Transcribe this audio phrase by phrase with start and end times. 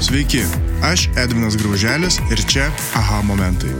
[0.00, 0.40] Sveiki,
[0.82, 3.70] aš Edvinas Grauželis ir čia aha momentai.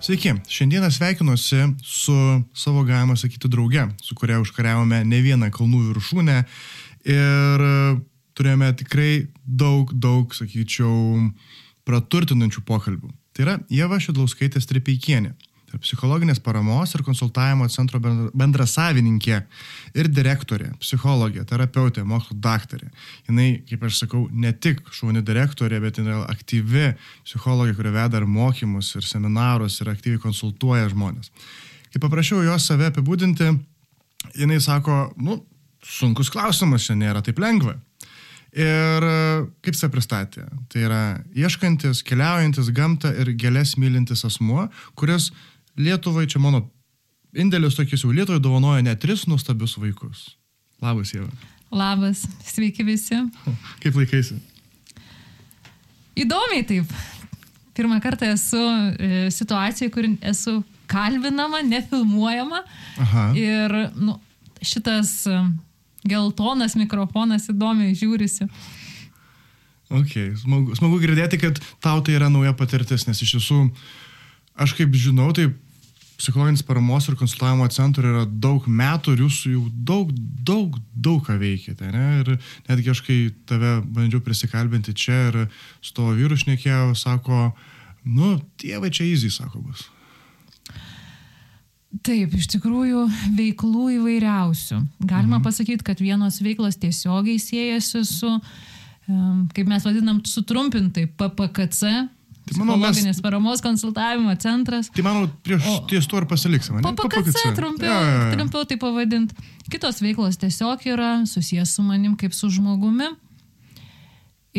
[0.00, 2.14] Sveiki, šiandieną sveikinuosi su
[2.54, 6.38] savo, galima sakyti, drauge, su kuria užkariavome ne vieną kalnų viršūnę
[7.04, 7.66] ir
[8.38, 9.12] turėjome tikrai
[9.44, 11.28] daug, daug, sakyčiau,
[11.84, 13.12] praturtinančių pokalbių.
[13.36, 19.40] Tai yra Jeva Šidlauskaitė Stripeikienė tai psichologinės paramos ir konsultavimo centro bendra savininkė
[19.98, 22.88] ir direktorė, psichologė, terapeutė, mokslo daktarė.
[23.28, 26.92] Jis, kaip aš sakau, ne tik šauni direktorė, bet jinai aktyvi
[27.26, 31.32] psichologė, kuri veda ir mokymus, ir seminarus, ir aktyviai konsultuoja žmonės.
[31.92, 33.52] Kai paprašiau jos save apibūdinti,
[34.38, 35.40] jinai sako, nu,
[35.84, 37.76] sunkus klausimas, čia nėra taip lengva.
[38.56, 39.04] Ir
[39.64, 40.46] kaip se pristatė?
[40.72, 41.02] Tai yra
[41.36, 45.30] ieškantis, keliaujantis gamtą ir gėlės mylintis asmuo, kuris
[45.78, 46.64] Lietuvai, čia mano
[47.38, 50.24] indėlis tokis jau Lietuvai dovanoja net tris nuostabius vaikus.
[50.82, 51.30] Labas, Jėva.
[51.74, 53.18] Labas, sveiki visi.
[53.82, 54.38] Kaip laikaisi?
[56.18, 56.90] Įdomiai taip.
[57.78, 60.56] Pirmą kartą esu e, situacijoje, kur esu
[60.90, 62.64] kalbinama, nefilmuojama.
[63.04, 63.28] Aha.
[63.38, 64.16] Ir nu,
[64.64, 65.38] šitas e,
[66.08, 68.48] geltonas mikrofonas įdomiai žiūrisi.
[69.94, 73.60] Ok, smagu, smagu girdėti, kad tau tai yra nauja patirtis, nes iš tiesų,
[74.58, 75.46] aš kaip žinau, tai
[76.18, 80.10] psichologinis paramos ir konsultavimo centro yra daug metų ir jūs jau daug,
[80.46, 81.92] daug, daug ką veikite.
[81.94, 82.06] Ne?
[82.24, 82.32] Ir
[82.66, 85.38] netgi aš kai tave bandžiau prisikalbinti čia ir
[85.78, 87.52] su tavo vyru šnekėjau, sako,
[88.02, 89.86] nu, tėvai čia įzy, sako bus.
[92.04, 93.06] Taip, iš tikrųjų
[93.38, 94.82] veiklų įvairiausių.
[94.98, 95.46] Galima mhm.
[95.46, 98.34] pasakyti, kad vienos veiklos tiesiogiai siejasi su,
[99.54, 101.94] kaip mes vadinam, sutrumpintai PPKC
[102.48, 103.20] Tai manau, mes...
[103.22, 104.88] paramos konsultavimo centras.
[104.94, 106.82] Tai manau, prieš o, ties to ir pasiliksime.
[106.84, 108.34] PPKC trumpiau, ja, ja, ja.
[108.36, 109.32] trumpiau tai pavadint.
[109.68, 113.10] Kitos veiklos tiesiog yra susijęs su manim kaip su žmogumi.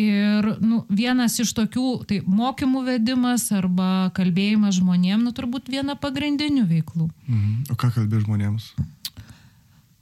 [0.00, 6.62] Ir nu, vienas iš tokių, tai mokymų vedimas arba kalbėjimas žmonėms, nu turbūt viena pagrindinių
[6.70, 7.10] veiklų.
[7.26, 7.56] Mhm.
[7.74, 8.70] O ką kalbė žmonėms?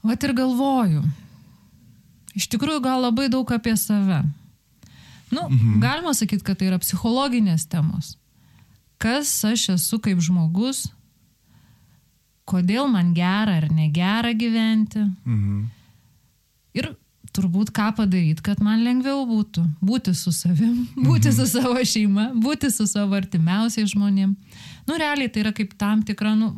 [0.07, 1.03] Vat ir galvoju.
[2.39, 4.21] Iš tikrųjų, gal labai daug apie save.
[5.31, 5.81] Nu, mhm.
[5.83, 8.17] Galima sakyti, kad tai yra psichologinės temos.
[8.99, 10.87] Kas aš esu kaip žmogus,
[12.49, 15.05] kodėl man gera ar negera gyventi.
[15.25, 15.67] Mhm.
[16.79, 16.91] Ir
[17.35, 19.63] turbūt ką padaryti, kad man lengviau būtų.
[19.85, 21.37] Būti su savim, būti mhm.
[21.37, 24.35] su savo šeima, būti su savo artimiausiais žmonėm.
[24.89, 26.55] Nu, realiai tai yra kaip tam tikra nu,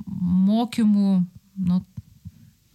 [0.46, 1.14] mokymų,
[1.66, 1.80] nu,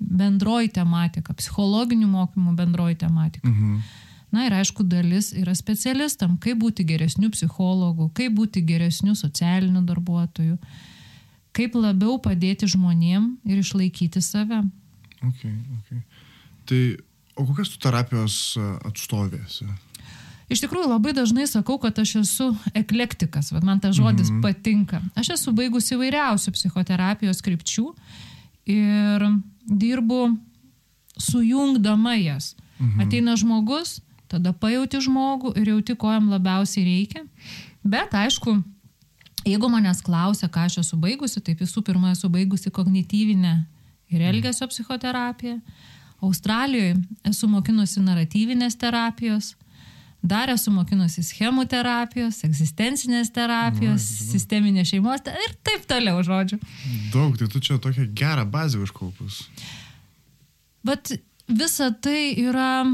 [0.05, 3.47] bendroji tematika, psichologinių mokymų bendroji tematika.
[3.49, 4.01] Mhm.
[4.35, 10.57] Na ir aišku, dalis yra specialistam, kaip būti geresnių psichologų, kaip būti geresnių socialinių darbuotojų,
[11.55, 14.59] kaip labiau padėti žmonėm ir išlaikyti save.
[15.23, 16.01] Okay, okay.
[16.67, 16.81] Tai
[17.39, 18.39] o kokias tu terapijos
[18.83, 19.69] atstovėsi?
[20.51, 24.41] Iš tikrųjų, labai dažnai sakau, kad aš esu eklektikas, bet man tas žodis mm -hmm.
[24.43, 25.01] patinka.
[25.17, 27.87] Aš esu baigusi įvairiausių psichoterapijos krypčių
[28.65, 29.25] ir
[29.65, 30.37] dirbu
[31.17, 32.55] sujungdama jas.
[32.79, 32.99] Mhm.
[33.01, 37.25] Ateina žmogus, tada pajauti žmogų ir jauti, ko jam labiausiai reikia.
[37.85, 38.55] Bet aišku,
[39.45, 43.53] jeigu manęs klausia, ką aš esu baigusi, tai visų pirma esu baigusi kognityvinę
[44.13, 45.59] ir elgesio psichoterapiją.
[46.25, 46.95] Australijoje
[47.27, 49.53] esu mokinusi naratyvinės terapijos,
[50.25, 56.57] dar esu mokinusi schemų terapijos, egzistencinės terapijos, Na, sisteminės šeimos ir taip toliau, žodžiu.
[57.13, 59.43] Daug, tai tu čia tokia gera bazė užkaupus.
[60.85, 61.13] Bet
[61.47, 62.85] visa tai yra,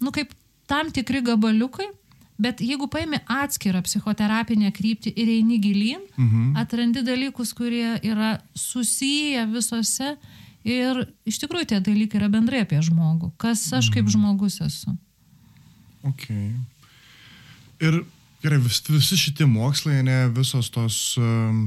[0.00, 0.34] nu kaip
[0.70, 1.88] tam tikri gabaliukai,
[2.40, 6.54] bet jeigu paimi atskirą psichoterapinę kryptį ir eini gilyn, mhm.
[6.60, 10.14] atrandi dalykus, kurie yra susiję visose
[10.64, 14.14] ir iš tikrųjų tie dalykai yra bendrai apie žmogų, kas aš kaip mhm.
[14.16, 14.96] žmogus esu.
[16.06, 16.30] Ok.
[17.80, 18.02] Ir
[18.40, 21.66] gerai, vis, visi šitie mokslai, ne visos tos, um,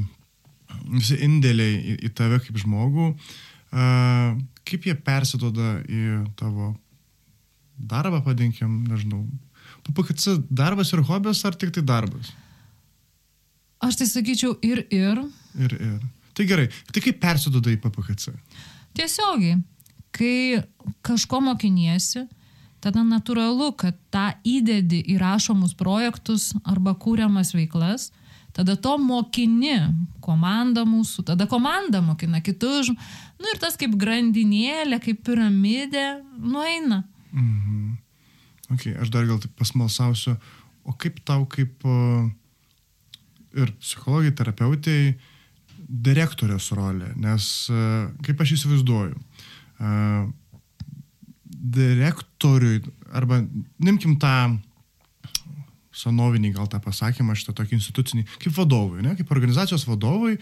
[0.89, 4.33] visi indėliai į, į tave kaip žmogų, uh,
[4.65, 6.73] kaip jie persidoda į tavo
[7.89, 9.25] darbą, padinkim, nežinau.
[9.83, 12.31] PPKC darbas ir hobis ar tik tai darbas?
[13.83, 15.19] Aš tai sakyčiau ir ir.
[15.59, 15.99] Ir ir.
[16.33, 18.33] Tai gerai, tai kaip persiduoda į PPKC?
[18.97, 19.59] Tiesiogiai,
[20.15, 20.63] kai
[21.05, 22.23] kažko mokiniesi,
[22.83, 28.09] tada natūralu, kad tą įdedi į rašomus projektus arba kūriamas veiklas,
[28.53, 29.77] tada to mokini
[30.23, 32.91] komanda mūsų, tada komanda mokina kitus,
[33.39, 36.07] nu ir tas kaip grandinėlė, kaip piramidė,
[36.37, 37.03] nueina.
[37.33, 37.97] Mhm.
[38.73, 40.37] Ok, aš dar gal taip pasmalsausiu,
[40.87, 42.29] o kaip tau kaip uh,
[43.59, 45.15] ir psichologai, terapeutai,
[45.83, 49.17] direktorės rolė, nes uh, kaip aš įsivaizduoju,
[49.83, 50.29] uh,
[51.73, 52.81] direktoriui,
[53.13, 53.41] arba
[53.83, 54.55] nimkim tą
[55.93, 60.39] senovinį gal tą pasakymą, šitą tokį institucinį, kaip vadovui, ne, kaip organizacijos vadovui,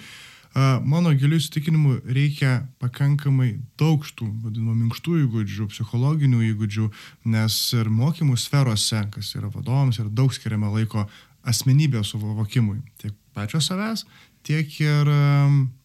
[0.84, 6.88] mano giliu įsitikinimu reikia pakankamai daug šitų vadinamų minkštų įgūdžių, psichologinių įgūdžių,
[7.32, 11.06] nes ir mokymų sferose, kas yra vadovams, yra daug skiriama laiko
[11.48, 14.04] asmenybės suvokimui, tiek pačio savęs,
[14.44, 15.08] tiek ir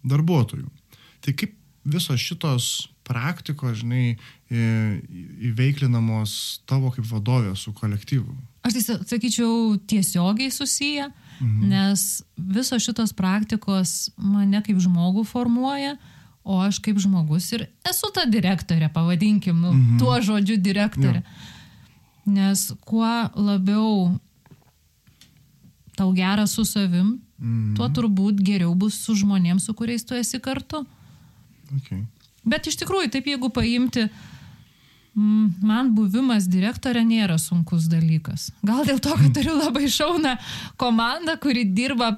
[0.03, 0.67] darbuotojų.
[1.23, 1.55] Tai kaip
[1.87, 4.17] visos šitos praktikos, žinai,
[4.51, 8.35] įveiklinamos tavo kaip vadovė su kolektyvu?
[8.67, 11.25] Aš tai sakyčiau tiesiogiai susiję, mhm.
[11.41, 15.97] Nes visos šitos praktikos mane kaip žmogų formuoja,
[16.47, 19.99] o aš kaip žmogus ir esu ta direktorė, pavadinkim, nu, mhm.
[20.00, 21.23] tuo žodžiu direktorė.
[21.23, 21.53] Ja.
[22.27, 24.17] Nes kuo labiau
[25.97, 27.75] tau gera su savim, mhm.
[27.79, 30.85] tuo turbūt geriau bus su žmonėms, su kuriais tu esi kartu.
[31.81, 32.05] Okay.
[32.47, 34.06] Bet iš tikrųjų, taip jeigu paimti,
[35.17, 38.51] man buvimas direktorė nėra sunkus dalykas.
[38.67, 40.37] Gal dėl to, kad turiu labai šauną
[40.81, 42.13] komandą, kuri dirba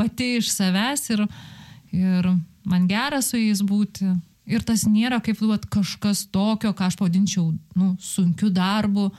[0.00, 1.26] pati iš savęs ir,
[1.92, 2.30] ir
[2.64, 4.08] man gera su jais būti.
[4.50, 9.10] Ir tas nėra kaip duot kažkas tokio, ką aš pavadinčiau nu, sunkiu darbu.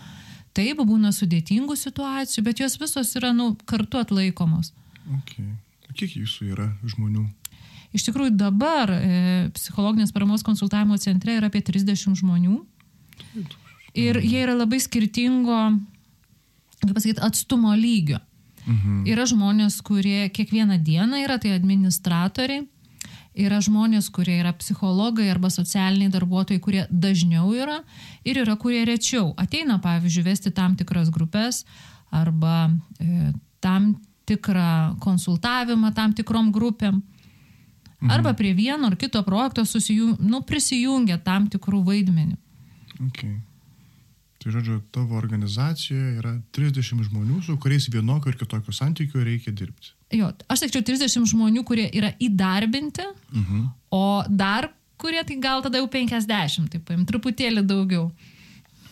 [0.52, 4.74] Taip, būna sudėtingų situacijų, bet jos visos yra nu, kartu atlaikomos.
[5.22, 5.54] Okay.
[5.96, 7.24] Kiek jūsų yra žmonių?
[7.96, 12.58] Iš tikrųjų dabar e, psichologinės paramos konsultavimo centre yra apie 30 žmonių.
[13.98, 15.58] Ir jie yra labai skirtingo,
[16.82, 18.22] kaip pasakyti, atstumo lygio.
[18.66, 19.02] Mhm.
[19.10, 22.68] Yra žmonės, kurie kiekvieną dieną yra, tai administratoriai.
[23.32, 27.80] Yra žmonės, kurie yra psichologai arba socialiniai darbuotojai, kurie dažniau yra
[28.28, 29.32] ir yra, kurie rečiau.
[29.40, 31.64] Ateina, pavyzdžiui, vesti tam tikras grupės
[32.12, 32.68] arba
[33.00, 33.32] e,
[33.64, 33.94] tam
[34.28, 37.00] tikrą konsultavimą tam tikrom grupėm.
[38.02, 38.12] Mhm.
[38.12, 42.36] Arba prie vieno ar kito projekto susijung, nu, prisijungia tam tikrų vaidmenių.
[43.08, 43.40] Okay.
[44.42, 49.94] Tai žodžiu, tavo organizacijoje yra 30 žmonių, su kuriais vienokiu ir kitokiu santykiu reikia dirbti.
[50.18, 53.60] Jo, aš sakyčiau 30 žmonių, kurie yra įdarbinti, uh mhm.
[53.60, 53.68] -huh.
[53.92, 54.72] o dar
[55.02, 58.10] kurie tai gal tada jau 50, taip paim, truputėlį daugiau.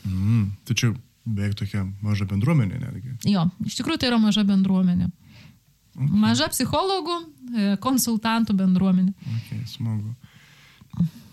[0.08, 0.92] Mm, tai čia
[1.26, 3.16] beveik tokia maža bendruomenė netgi.
[3.30, 5.10] Jo, iš tikrųjų tai yra maža bendruomenė.
[6.00, 6.10] Okay.
[6.24, 7.18] Maža psichologų,
[7.52, 9.14] e, konsultantų bendruomenė.
[9.38, 10.14] Okay, smagu.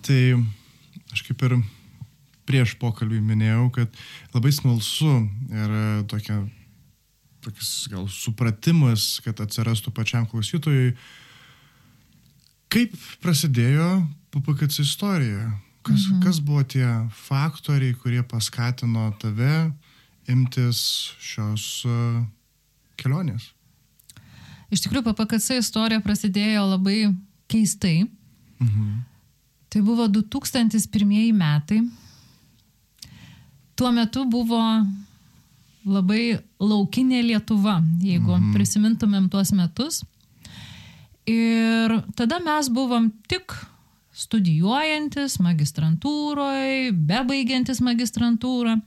[0.07, 0.21] Tai
[1.15, 1.57] aš kaip ir
[2.47, 4.01] prieš pokalbį minėjau, kad
[4.35, 5.13] labai smalsu
[5.51, 5.77] ir
[6.11, 6.41] tokia,
[7.45, 10.95] tokias gal supratimas, kad atsirastų pačiam klausytojui,
[12.73, 13.91] kaip prasidėjo
[14.35, 15.51] PPKC istorija.
[15.87, 16.23] Kas, mhm.
[16.25, 19.69] kas buvo tie faktoriai, kurie paskatino tave
[20.27, 20.81] imtis
[21.23, 22.25] šios uh,
[22.99, 23.53] kelionės?
[24.75, 27.13] Iš tikrųjų, PPKC istorija prasidėjo labai
[27.47, 28.01] keistai.
[28.59, 28.97] Mhm.
[29.71, 31.85] Tai buvo 2001 metai.
[33.77, 34.61] Tuo metu buvo
[35.87, 38.53] labai laukinė Lietuva, jeigu mhm.
[38.57, 40.03] prisimintumėm tuos metus.
[41.27, 43.53] Ir tada mes buvom tik
[44.17, 48.79] studijuojantis magistrantūroje, bebaigiantis magistrantūrą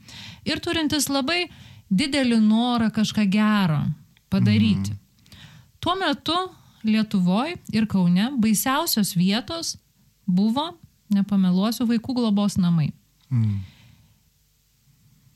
[0.48, 1.44] ir turintis labai
[1.90, 3.84] didelį norą kažką gero
[4.32, 4.94] padaryti.
[4.94, 5.36] Mhm.
[5.80, 6.38] Tuo metu
[6.82, 9.74] Lietuvoje ir Kaune baisiausios vietos
[10.24, 10.70] buvo,
[11.12, 12.88] nepameluosiu, vaikų globos namai.
[13.28, 13.58] Mm.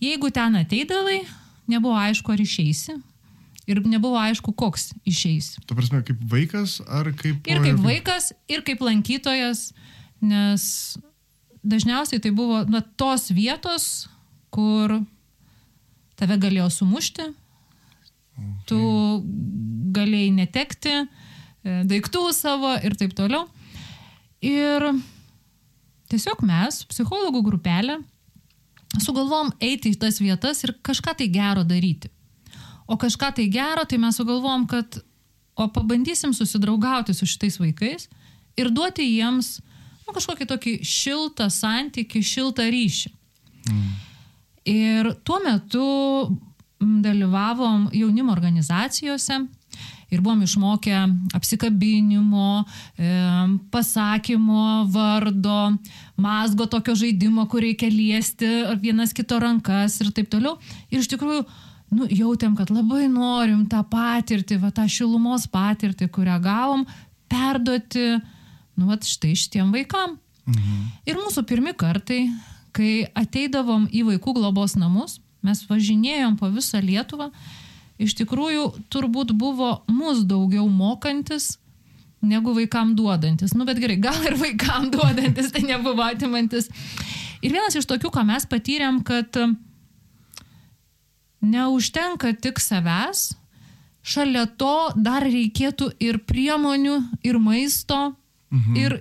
[0.04, 1.22] Jeigu ten ateidavai,
[1.70, 2.96] nebuvo aišku, ar išeisi.
[3.64, 5.54] Ir nebuvo aišku, koks išeis.
[5.64, 7.46] Tu prasme, kaip vaikas ar kaip...
[7.48, 9.70] Ir kaip vaikas, ir kaip lankytojas,
[10.20, 10.66] nes
[11.64, 14.10] dažniausiai tai buvo na, tos vietos,
[14.52, 14.98] kur
[16.20, 17.30] tave galėjo sumušti,
[18.34, 18.54] Okay.
[18.66, 18.78] Tu
[19.94, 21.04] galėjai netekti e,
[21.86, 23.46] daiktų savo ir taip toliau.
[24.44, 24.88] Ir
[26.10, 28.00] tiesiog mes, psichologų grupelė,
[29.02, 32.10] sugalvom eiti į tas vietas ir kažką tai gero daryti.
[32.86, 35.00] O kažką tai gero, tai mes sugalvom, kad
[35.56, 38.08] o pabandysim susidraugauti su šitais vaikais
[38.58, 39.58] ir duoti jiems
[40.04, 43.12] nu, kažkokį tokį šiltą santykį, šiltą ryšį.
[43.70, 43.92] Mm.
[44.74, 45.86] Ir tuo metu
[46.80, 49.38] dalyvavom jaunimo organizacijose
[50.14, 50.94] ir buvom išmokę
[51.36, 52.64] apsikabinimo,
[53.74, 55.74] pasakymo, vardo,
[56.16, 58.50] mazgo tokio žaidimo, kur reikia liesti
[58.82, 60.56] vienas kito rankas ir taip toliau.
[60.90, 61.44] Ir iš tikrųjų,
[61.98, 66.86] nu, jautėm, kad labai norim tą patirtį, va, tą šilumos patirtį, kurią gavom,
[67.30, 68.14] perduoti,
[68.78, 70.18] nu, va, štai šitiem vaikam.
[70.46, 70.80] Mhm.
[71.08, 72.26] Ir mūsų pirmi kartai,
[72.74, 77.28] kai ateidavom į vaikų globos namus, Mes važinėjom po visą Lietuvą.
[78.02, 81.54] Iš tikrųjų, turbūt buvo mus daugiau mokantis
[82.24, 83.54] negu vaikam duodantis.
[83.54, 86.70] Nu, bet gerai, gal ir vaikam duodantis, tai nebuvo atimantis.
[87.44, 89.36] Ir vienas iš tokių, ką mes patyrėm, kad
[91.44, 93.34] neužtenka tik savęs,
[94.04, 98.14] šalia to dar reikėtų ir priemonių, ir maisto,
[98.52, 98.80] mhm.
[98.80, 98.98] ir,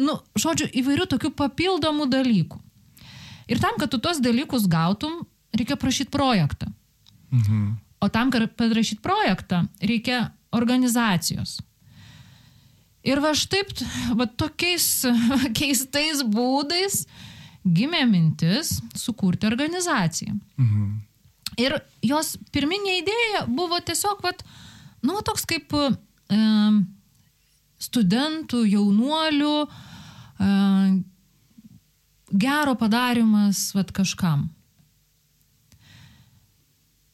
[0.00, 2.60] nu, žodžiu, įvairių tokių papildomų dalykų.
[3.52, 6.70] Ir tam, kad tu tos dalykus gautum, reikia prašyti projektą.
[7.32, 7.72] Mhm.
[8.02, 11.60] O tam, kad padrašyti projektą, reikia organizacijos.
[13.02, 13.70] Ir va štaip,
[14.18, 14.86] va tokiais
[15.58, 17.04] keistais būdais
[17.62, 20.34] gimė mintis sukurti organizaciją.
[20.58, 20.92] Mhm.
[21.60, 24.40] Ir jos pirminė idėja buvo tiesiog, vat,
[25.04, 25.90] nu, toks kaip e,
[27.82, 30.48] studentų, jaunuolių, e,
[32.32, 34.48] gero padarimas vat, kažkam.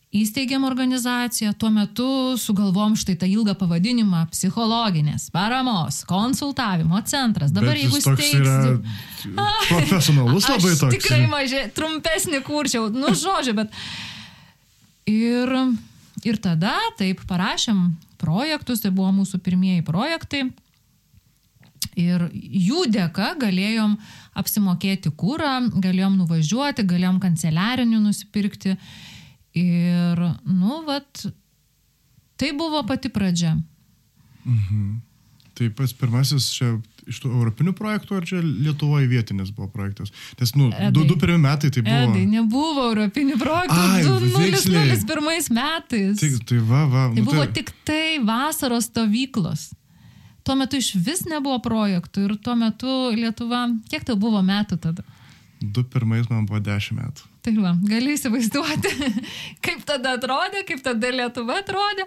[0.09, 2.09] Įsteigėm organizaciją, tuo metu
[2.41, 7.53] sugalvom štai tą ilgą pavadinimą- psichologinės paramos, konsultavimo centras.
[7.53, 8.79] Dabar Bet jeigu steigsiu...
[9.69, 10.95] Profesionalus labai toks.
[10.97, 13.75] Tikrai mažai, trumpesnį kurčiau, nu žodžiu, bet...
[15.09, 15.53] Ir,
[16.25, 20.47] ir tada taip parašėm projektus, tai buvo mūsų pirmieji projektai.
[21.99, 23.99] Ir jų dėka galėjom
[24.39, 28.77] apsimokėti kūrą, galėjom nuvažiuoti, galėjom kanceliarinių nusipirkti.
[29.57, 31.25] Ir, nu, vat,
[32.37, 33.57] tai buvo pati pradžia.
[34.45, 35.01] Mhm.
[35.59, 36.77] Tai pats pirmasis čia
[37.09, 40.13] iš tų europinių projektų, ar čia Lietuvoje vietinis buvo projektas?
[40.39, 42.13] Nes, nu, Edai, du, du pirmi metai tai buvo.
[42.13, 43.79] Edai, nebuvo europinių projektų.
[43.81, 46.21] Ai, 2001 metais.
[46.21, 47.09] Tik, tai va, va.
[47.11, 47.51] Tai nu, buvo tai...
[47.59, 49.71] tik tai vasaros stovyklos.
[50.47, 55.05] Tuo metu iš vis nebuvo projektų ir tuo metu Lietuva, kiek tau buvo metų tada?
[55.61, 57.27] Du pirmais man buvo dešimt metų.
[57.43, 58.93] Tai va, gali įsivaizduoti,
[59.65, 62.07] kaip tada atrodė, kaip tada Lietuva atrodė.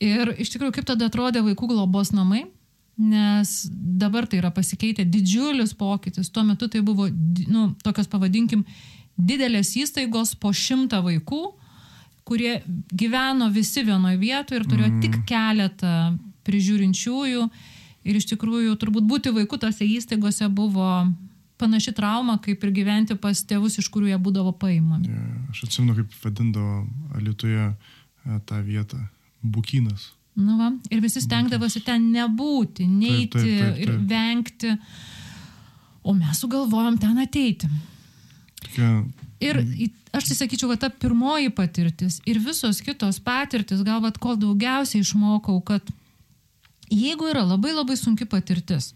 [0.00, 2.44] Ir iš tikrųjų, kaip tada atrodė vaikų globos namai,
[3.00, 6.30] nes dabar tai yra pasikeitę didžiulis pokytis.
[6.32, 7.08] Tuo metu tai buvo,
[7.48, 8.64] nu, tokios pavadinkim,
[9.16, 11.42] didelės įstaigos po šimtą vaikų,
[12.28, 12.60] kurie
[12.94, 15.00] gyveno visi vienoje vietoje ir turėjo mm.
[15.02, 15.94] tik keletą
[16.46, 17.48] prižiūrinčiųjų.
[18.08, 20.86] Ir iš tikrųjų, turbūt būti vaiku tose įstaigose buvo
[21.60, 25.12] panaši trauma, kaip ir gyventi pas tėvus, iš kurių jie būdavo paimami.
[25.12, 26.80] Ja, aš atsimenu, kaip vadindavo
[27.18, 27.68] Alitoje
[28.48, 29.00] tą vietą-
[29.54, 30.10] bukinas.
[30.40, 33.82] Nu va, ir visi stengdavosi ten nebūti, neiti taip, taip, taip, taip.
[33.82, 34.74] ir vengti.
[36.02, 37.68] O mes sugalvojom ten ateiti.
[38.62, 39.04] Tokia...
[39.40, 39.56] Ir
[40.12, 45.00] aš tai sakyčiau, kad ta pirmoji patirtis ir visos kitos patirtis, gal vad kol daugiausiai
[45.00, 45.86] išmokau, kad
[46.92, 48.92] jeigu yra labai labai sunki patirtis,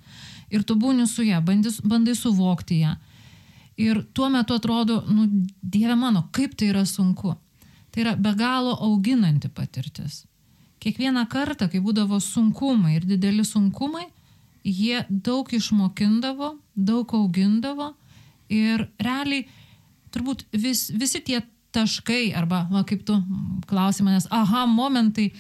[0.55, 2.95] ir tu būni su ją, bandai, bandai suvokti ją.
[3.81, 5.27] Ir tuo metu atrodo, nu,
[5.63, 7.35] Dieve mano, kaip tai yra sunku.
[7.91, 10.25] Tai yra be galo auginanti patirtis.
[10.83, 14.07] Kiekvieną kartą, kai būdavo sunkumai ir dideli sunkumai,
[14.65, 17.93] jie daug išmokindavo, daug augindavo
[18.53, 19.47] ir realiai
[20.15, 21.41] turbūt vis, visi tie
[21.75, 23.17] taškai arba, va, kaip tu
[23.69, 25.33] klausai manęs, aha, momentai,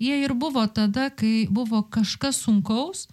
[0.00, 3.08] jie ir buvo tada, kai buvo kažkas sunkaus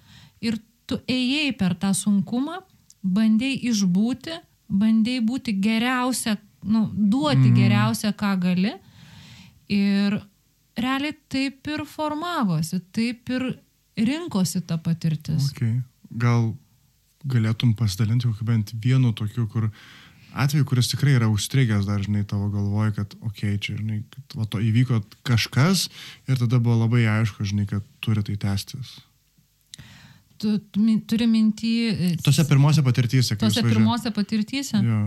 [0.90, 2.60] tu ėjai per tą sunkumą,
[3.06, 7.56] bandėjai išbūti, bandėjai būti geriausia, nu, duoti mm.
[7.58, 8.74] geriausia, ką gali.
[9.70, 10.18] Ir
[10.80, 13.52] realiai taip ir formavosi, taip ir
[14.00, 15.52] rinkosi ta patirtis.
[15.54, 15.80] Okay.
[16.10, 16.54] Gal
[17.30, 19.68] galėtum pasidalinti kokiu bent vienu tokiu, kur
[20.40, 24.40] atveju, kuris tikrai yra užstrigęs dar, žinai, tavo galvoje, kad, okei, okay, čia, žinai, kad
[24.40, 25.90] va, to įvyko kažkas
[26.30, 28.98] ir tada buvo labai aišku, žinai, kad turi tai tęstis
[30.40, 31.74] tu, tu turi mintį.
[31.90, 33.38] E, tose pirmose patirtyse.
[33.40, 34.80] Tose pirmose patirtyse.
[34.86, 35.02] Jo.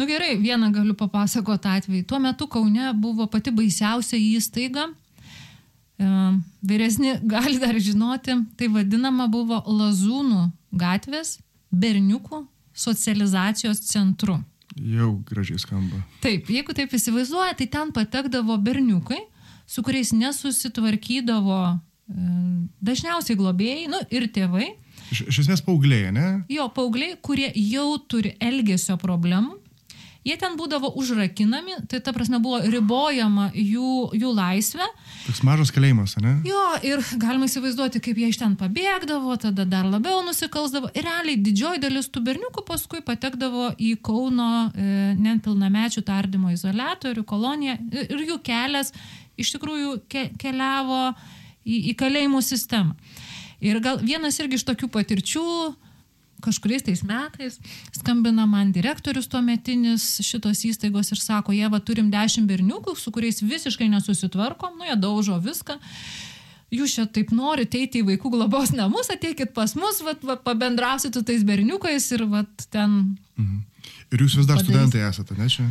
[0.00, 2.06] Nu gerai, vieną galiu papasakoti atvejį.
[2.08, 4.86] Tuo metu Kaune buvo pati baisiausia įstaiga.
[6.00, 6.12] E,
[6.64, 10.46] vyresni gali dar žinoti, tai vadinama buvo Lazūnų
[10.80, 11.38] gatvės
[11.70, 14.38] berniukų socializacijos centru.
[14.78, 16.00] Jau gražiai skamba.
[16.22, 19.18] Taip, jeigu taip įsivaizduoja, tai ten patekdavo berniukai,
[19.68, 21.60] su kuriais nesusitvarkydavo
[22.80, 24.72] dažniausiai globėjai, nu ir tėvai.
[25.10, 26.28] Iš, iš esmės paaugliai, ne?
[26.50, 29.58] Jo, paaugliai, kurie jau turi elgesio problemų.
[30.20, 34.84] Jie ten būdavo užrakinami, tai ta prasme buvo ribojama jų, jų laisvė.
[35.24, 36.34] Toks mažas kalėjimas, ne?
[36.44, 40.92] Jo, ir galima įsivaizduoti, kaip jie iš ten pabėgdavo, tada dar labiau nusikalsdavo.
[40.92, 47.80] Ir realiai didžioji dalis tų berniukų paskui patekdavo į Kauno e, nepilnamečių tardymo izolatorių koloniją
[48.04, 48.92] ir jų kelias
[49.40, 51.14] iš tikrųjų ke keliavo
[51.64, 52.96] į, į kalėjimų sistemą.
[53.60, 55.46] Ir gal vienas irgi iš tokių patirčių,
[56.40, 57.58] kažkuriais tais metais
[57.92, 63.42] skambina man direktorius tuometinis šitos įstaigos ir sako, jie va turim dešimt berniukų, su kuriais
[63.44, 65.76] visiškai nesusitvarkom, nu jie daužo viską.
[66.70, 71.14] jūs čia taip norite eiti į vaikų globos namus, ateikit pas mus, vat, vat, pabendrausit
[71.14, 73.18] su tais berniukais ir vat, ten.
[73.36, 73.62] Mhm.
[74.10, 74.70] Ir jūs vis dar Padarys.
[74.70, 75.66] studentai esate, ne čia?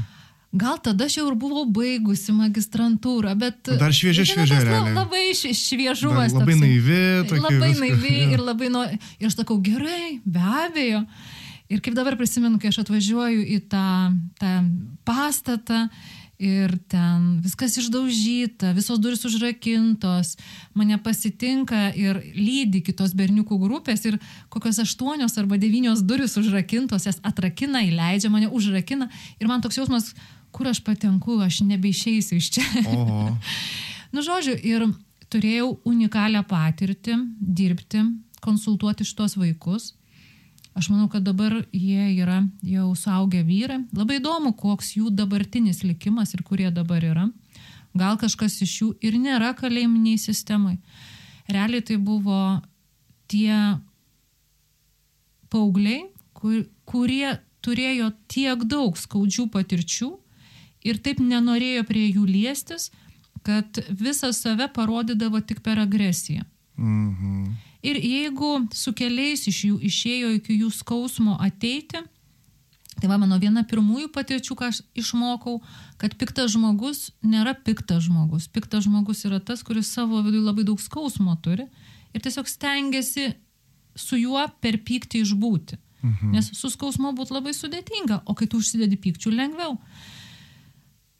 [0.49, 3.69] Gal tada aš jau ir buvau baigusi magistrantūrą, bet...
[3.77, 4.95] Dar šviežia, šviežia, realiai.
[4.97, 6.33] Labai švi- Dar šviežumas.
[6.33, 6.61] labai toksai.
[6.63, 7.43] naivi, tokia.
[7.43, 8.29] Labai viskas, naivi jo.
[8.33, 8.97] ir labai nori.
[9.21, 11.03] Ir aš sakau, gerai, be abejo.
[11.69, 13.85] Ir kaip dabar prisimenu, kai aš atvažiuoju į tą,
[14.41, 14.55] tą
[15.05, 15.83] pastatą
[16.39, 20.37] ir ten viskas išdaužyta, visos durys užrakintos,
[20.73, 24.17] mane pasitinka ir lydi kitos berniukų grupės ir
[24.53, 30.13] kokios aštuonios arba devynios durys užrakintos, jas atrakina, įleidžia mane, užrakina ir man toks jausmas,
[30.55, 32.65] kur aš patenku, aš nebeišeisiu iš čia.
[34.09, 34.87] Nu, žodžiu, ir
[35.29, 38.01] turėjau unikalią patirtį dirbti,
[38.41, 39.91] konsultuoti šitos vaikus.
[40.77, 43.81] Aš manau, kad dabar jie yra jau suaugę vyrai.
[43.95, 47.25] Labai įdomu, koks jų dabartinis likimas ir kurie dabar yra.
[47.97, 50.77] Gal kažkas iš jų ir nėra kalėjiminiai sistemai.
[51.49, 52.61] Realiai tai buvo
[53.29, 53.79] tie
[55.49, 56.05] paaugliai,
[56.37, 57.33] kur, kurie
[57.65, 60.09] turėjo tiek daug skaudžių patirčių
[60.85, 62.91] ir taip nenorėjo prie jų liestis,
[63.43, 66.45] kad visą save parodydavo tik per agresiją.
[66.77, 67.68] Mhm.
[67.85, 72.01] Ir jeigu su keliais iš jų išėjo iki jų skausmo ateiti,
[72.99, 75.61] tai va mano viena pirmųjų patirčių, ką aš išmokau,
[76.01, 78.49] kad piktas žmogus nėra piktas žmogus.
[78.51, 81.69] Piktas žmogus yra tas, kuris savo viduje labai daug skausmo turi
[82.11, 83.29] ir tiesiog stengiasi
[83.95, 85.79] su juo per pyktį išbūti.
[86.03, 86.31] Mhm.
[86.35, 89.77] Nes su skausmu būtų labai sudėtinga, o kai tu užsidedi pykčių lengviau.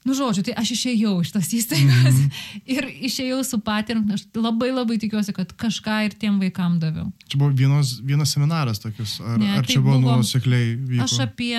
[0.08, 2.32] Nu, žodžiu, tai aš išėjau iš tos įstaigos mm -hmm.
[2.76, 4.12] ir išėjau su patirtim.
[4.16, 7.12] Aš labai labai tikiuosi, kad kažką ir tiem vaikam daviau.
[7.28, 11.04] Čia buvo vienos, vienas seminaras tokius, ar, Ne, ar tai čia buvo buvo- nuosekliai vyko?
[11.04, 11.58] Aš apie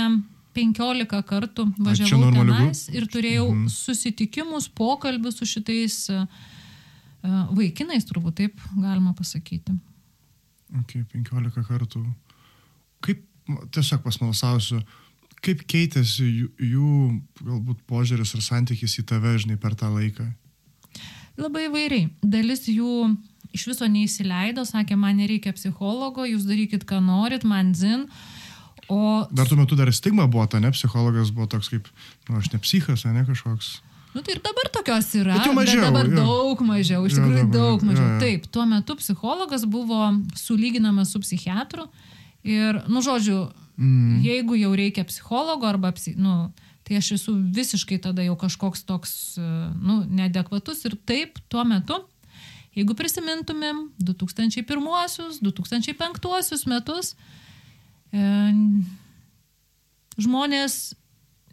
[0.55, 3.67] 15 kartų važiavau tenais ir turėjau Mhm.
[3.69, 6.27] susitikimus, pokalbius su šitais uh,
[7.23, 9.73] uh, vaikinais, turbūt taip galima pasakyti.
[10.81, 12.07] Ok, 15 kartų.
[13.01, 13.23] Kaip,
[13.71, 14.83] tiesiog pasmalsausiu,
[15.45, 16.93] kaip keitėsi jų, jų
[17.41, 20.27] galbūt požiūris ir santykis į tave, žinai, per tą laiką?
[21.41, 22.09] Labai įvairiai.
[22.21, 23.15] Dalis jų
[23.57, 28.07] iš viso neįsileido, sakė, man nereikia psichologo, jūs darykit, ką norit, man zin.
[28.91, 31.87] O Dar tuo metu dar stigma buvo, ta ne, psichologas buvo toks kaip,
[32.29, 33.79] nu, aš ne psichas, ne kažkoks.
[34.11, 36.17] Nu tai ir dabar tokios yra, Bet jau mažiau, dabar jo.
[36.19, 38.07] daug mažiau, iš tikrųjų dabar, daug mažiau.
[38.09, 38.17] jo.
[38.25, 41.87] Taip, tuo metu psichologas buvo sulyginamas su psichiatru
[42.43, 43.45] ir, nu žodžiu,
[43.81, 44.21] Mm.
[44.21, 46.53] jeigu jau reikia psichologo arba, psi, nu,
[46.85, 49.43] tai aš esu visiškai tada jau kažkoks toks, e,
[49.81, 51.97] nu, neadekvatus ir taip, tuo metu,
[52.77, 57.17] jeigu prisimintumėm 2001-2005 metus,
[58.13, 58.21] e,
[60.21, 60.93] žmonės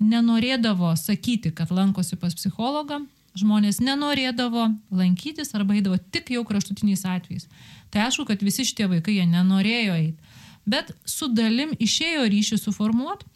[0.03, 7.47] nenorėdavo sakyti, kad lankosi pas psichologą, žmonės nenorėdavo lankytis arba eidavo tik jau kraštutiniais atvejais.
[7.93, 10.26] Tai aišku, kad visi šitie vaikai jie nenorėjo eiti,
[10.67, 13.27] bet su dalim išėjo ryšį suformuoti.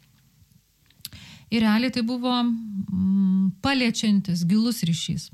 [1.52, 5.28] Ir realiai tai buvo mm, paliečiantis, gilus ryšys.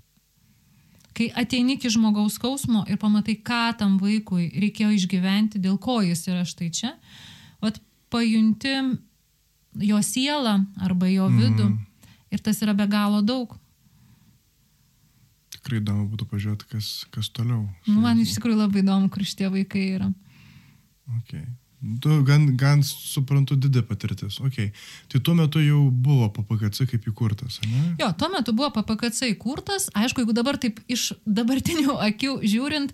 [1.14, 6.24] Kai ateini iki žmogaus skausmo ir pamatai, ką tam vaikui reikėjo išgyventi, dėl ko jis
[6.30, 6.92] yra štai čia,
[7.62, 7.78] vat
[8.10, 8.74] pajunti
[9.82, 11.70] jo sielą arba jo vidų.
[11.70, 11.78] Mm.
[12.34, 13.54] Ir tas yra be galo daug.
[15.54, 17.64] Tikrai įdomu būtų pažiūrėti, kas, kas toliau.
[17.86, 20.10] Nu, man iš tikrųjų labai įdomu, kur šitie vaikai yra.
[21.22, 21.46] Okay.
[21.78, 24.40] Tu gan, gan suprantu didė patirtis.
[24.42, 24.72] Okay.
[25.12, 27.82] Tai tuo metu jau buvo PPKC kaip įkurtas, ne?
[28.00, 29.86] Jo, tuo metu buvo PPKC įkurtas.
[29.94, 32.90] Aišku, jeigu dabar taip iš dabartinių akių žiūrint,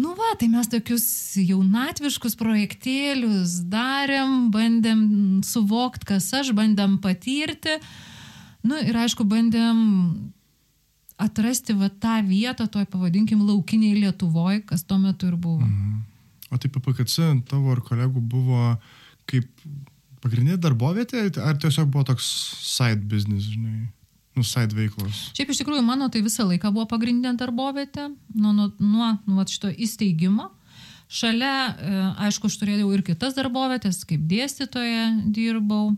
[0.00, 1.04] nu va, tai mes tokius
[1.36, 5.04] jaunatviškus projektėlius darėm, bandėm
[5.44, 7.76] suvokti, kas aš, bandėm patirti.
[8.64, 10.32] Nu ir aišku, bandėm
[11.20, 15.66] atrasti va tą vietą, toj pavadinkim laukiniai Lietuvoje, kas tuo metu ir buvo.
[15.66, 16.07] Mhm.
[16.48, 18.72] O tai PPKC tavo ir kolegų buvo
[19.28, 19.48] kaip
[20.24, 22.26] pagrindinė darbovietė, ar tiesiog buvo toks
[22.64, 23.88] side business, žinai,
[24.36, 25.28] nu, side veiklos?
[25.36, 29.70] Šiaip iš tikrųjų mano tai visą laiką buvo pagrindinė darbovietė nuo, nuo, nuo, nuo šito
[29.70, 30.50] įsteigimo.
[31.08, 35.94] Šalia, e, aišku, aš turėjau ir kitas darbovietės, kaip dėstytoja dirbau,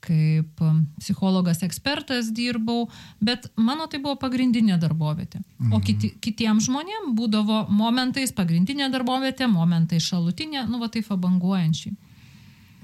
[0.00, 2.86] kaip e, psichologas ekspertas dirbau,
[3.20, 5.42] bet mano tai buvo pagrindinė darbovietė.
[5.72, 11.92] O kiti, kitiems žmonėms būdavo momentais pagrindinė darbovietė, momentais šalutinė, nu va taip abanguojančiai.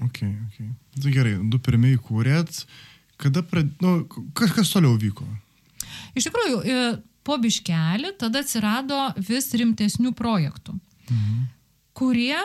[0.05, 0.57] Ok, ok.
[1.01, 2.63] Tai gerai, du pirmieji kūrėt,
[3.17, 3.71] kada, prad...
[3.81, 4.03] nu,
[4.37, 5.25] kas, kas toliau vyko?
[6.17, 6.81] Iš tikrųjų, e,
[7.25, 10.77] po biškelį tada atsirado vis rimtesnių projektų,
[11.07, 11.43] Mhm.
[11.97, 12.37] kurie,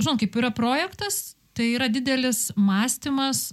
[0.00, 3.52] žinot, kaip yra projektas, tai yra didelis mąstymas,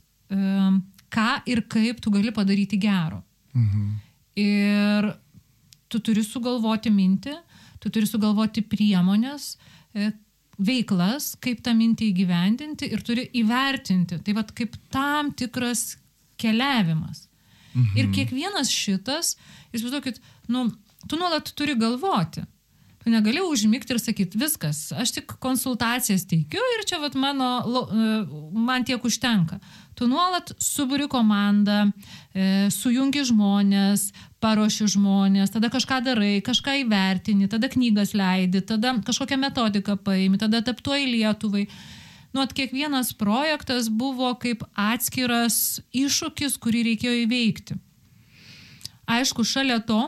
[1.13, 3.24] ką ir kaip tu gali padaryti gero.
[3.54, 3.89] Mhm.
[4.36, 5.13] Ir
[5.89, 7.36] tu turi sugalvoti mintį,
[7.80, 9.58] tu turi sugalvoti priemonės,
[9.93, 10.12] e,
[10.58, 14.22] veiklas, kaip tą mintį įgyvendinti ir turi įvertinti.
[14.24, 15.98] Tai vad kaip tam tikras
[16.41, 17.28] keliavimas.
[17.74, 17.98] Mhm.
[17.98, 19.36] Ir kiekvienas šitas,
[19.74, 20.19] įsivaizduokit,
[20.54, 20.67] nu,
[21.10, 22.46] tu nuolat turi galvoti.
[23.04, 27.50] Tu negali užmygti ir sakyti, viskas, aš tik konsultacijas teikiu ir čia vat, mano,
[27.84, 28.12] e,
[28.56, 29.60] man tiek užtenka.
[29.96, 31.92] Tu nuolat suburi komandą,
[32.34, 34.08] e, sujungi žmonės,
[34.42, 40.64] paruoši žmonės, tada kažką darai, kažką įvertini, tada knygas leidi, tada kažkokią metodiką paimi, tada
[40.64, 41.68] adaptuoji Lietuvai.
[42.34, 47.78] Nu, kiekvienas projektas buvo kaip atskiras iššūkis, kurį reikėjo įveikti.
[49.06, 50.02] Aišku, šalia to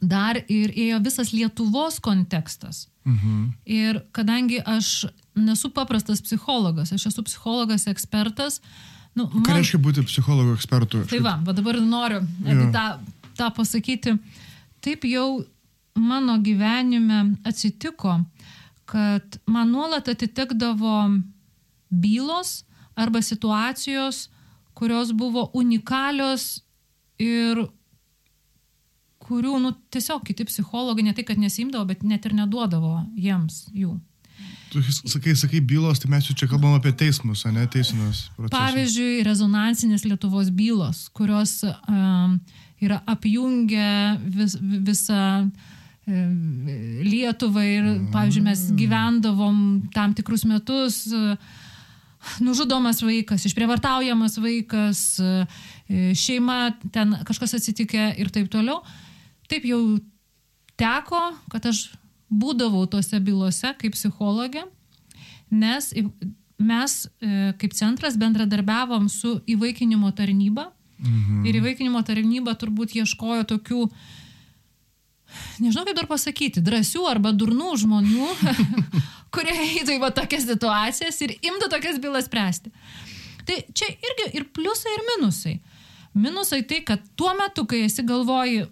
[0.00, 2.86] dar ir ėjo visas Lietuvos kontekstas.
[3.08, 3.44] Mhm.
[3.66, 5.08] Ir kadangi aš
[5.44, 8.60] nesu paprastas psichologas, aš esu psichologas ekspertas.
[9.16, 9.44] Nu, man...
[9.46, 11.04] Ką reiškia būti psichologo ekspertu?
[11.10, 12.22] Tai va, bet dabar noriu
[12.74, 12.84] tą,
[13.38, 14.18] tą pasakyti.
[14.84, 15.42] Taip jau
[15.98, 18.20] mano gyvenime atsitiko,
[18.88, 21.00] kad man nuolat atitikdavo
[21.90, 22.62] bylos
[22.98, 24.28] arba situacijos,
[24.74, 26.60] kurios buvo unikalios
[27.18, 27.66] ir
[29.28, 33.98] kurių, nu, tiesiog kiti psichologai ne tai, kad nesimdavo, bet net ir neduodavo jiems jų.
[34.72, 38.56] Tu sakai, sakai bylos, tai mes jau čia kalbam apie teismus, ne teisinius procesus.
[38.56, 42.36] Pavyzdžiui, rezonansinės Lietuvos bylos, kurios um,
[42.84, 43.88] yra apjungę
[44.36, 45.22] vis, visą
[46.08, 48.76] Lietuvą ir, pavyzdžiui, mes mm.
[48.80, 49.58] gyvendavom
[49.92, 51.02] tam tikrus metus,
[52.40, 55.02] nužudomas vaikas, išprievartaujamas vaikas,
[56.16, 56.62] šeima,
[56.94, 58.80] ten kažkas atsitikė ir taip toliau
[59.48, 59.80] taip jau
[60.78, 61.88] teko, kad aš
[62.28, 64.64] būdavau tose bylose kaip psichologė,
[65.50, 65.92] nes
[66.58, 71.44] mes e, kaip centras bendradarbiavom su įvaikinimo tarnyba mhm.
[71.46, 73.84] ir įvaikinimo tarnyba turbūt ieškojo tokių,
[75.62, 78.32] nežinau kaip dar pasakyti, drąsių arba durnų žmonių,
[79.34, 82.74] kurie eitų į va tokias situacijas ir imtų tokias bylas spręsti.
[83.48, 85.54] Tai čia irgi ir pliusai, ir minusai.
[86.18, 88.66] Minusai tai, kad tuo metu, kai esi galvoji,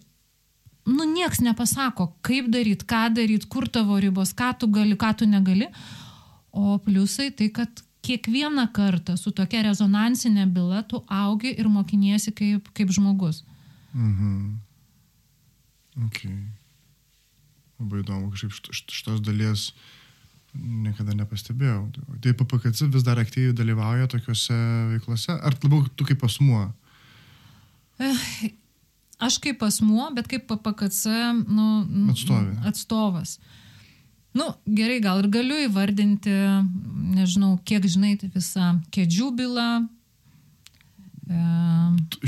[0.86, 5.26] nu, nieks nepasako, kaip daryti, ką daryti, kur tavo ribos, ką tu gali, ką tu
[5.28, 5.68] negali.
[6.56, 12.70] O pliusai tai, kad kiekvieną kartą su tokia rezonansinė byla tu augi ir mokiniesi kaip,
[12.76, 13.42] kaip žmogus.
[13.92, 14.62] Mhm.
[16.06, 16.36] Okay.
[17.80, 19.70] Labai įdomu, kažkaip šitos dalies
[20.56, 21.90] niekada nepastebėjau.
[22.24, 24.56] Tai PPKC vis dar aktyviai dalyvauja tokiuose
[24.94, 26.68] veiklose, ar labiau tu kaip asmuo?
[29.16, 31.12] Aš kaip asmuo, bet kaip PPKC
[31.48, 31.66] nu,
[32.12, 32.56] Atstovė.
[32.68, 33.38] atstovas.
[34.36, 36.32] Nu, gerai, gal ir galiu įvardinti,
[37.16, 39.68] nežinau, kiek žinai tai visą kėdžių bylą.
[41.32, 41.38] E,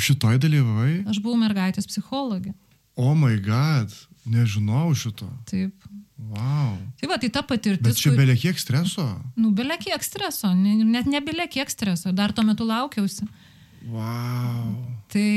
[0.01, 1.03] Šitoj dalyvavai?
[1.13, 2.55] Aš buvau mergaitės psichologė.
[2.97, 3.93] O oh my god,
[4.25, 5.29] nežinau šito.
[5.51, 5.77] Taip.
[6.19, 6.79] Wow.
[6.99, 7.85] Tai va, tai ta patirtis.
[7.85, 8.19] Bet čia kur...
[8.19, 9.05] belia kiek streso?
[9.37, 13.29] Nu, belia kiek streso, net ne belia kiek streso, dar tuo metu laukiausi.
[13.85, 14.73] Wow.
[15.09, 15.29] Tai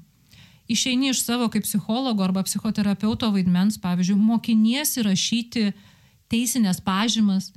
[0.71, 5.73] Išeini iš savo kaip psichologo arba psichoterapeuto vaidmens, pavyzdžiui, mokiniesi rašyti
[6.31, 7.51] teisinės pažymas,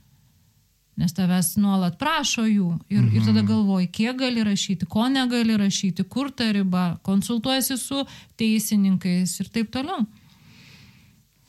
[1.00, 3.14] nes tavęs nuolat prašo jų ir, mhm.
[3.16, 3.48] ir tada mhm.
[3.50, 8.04] galvoji, kiek gali rašyti, ko negali rašyti, kur ta riba, konsultuojasi su
[8.40, 10.04] teisininkais ir taip toliau.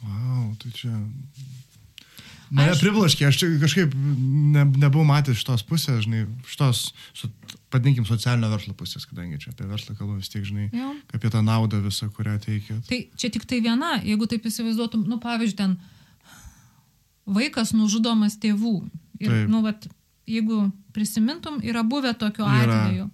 [0.06, 0.94] Wow, tai čia.
[2.54, 2.82] Mane aš...
[2.84, 6.84] priblaškė, aš kažkaip ne, nebuvau matęs šitos pusės, žinai, šitos,
[7.18, 7.30] su,
[7.74, 10.92] padinkim, socialinio verslo pusės, kadangi čia apie verslą kalbu vis tiek, žinai, jo.
[11.16, 12.78] apie tą naudą visą, kurią teikia.
[12.88, 15.76] Tai čia tik tai viena, jeigu taip įsivaizduotum, nu pavyzdžiui, ten
[17.26, 18.78] vaikas nužudomas tėvų,
[19.20, 19.50] Ir, Taip.
[19.52, 19.88] nu, vat,
[20.28, 22.80] jeigu prisimintum, yra buvę tokiu yra.
[22.86, 23.10] atveju.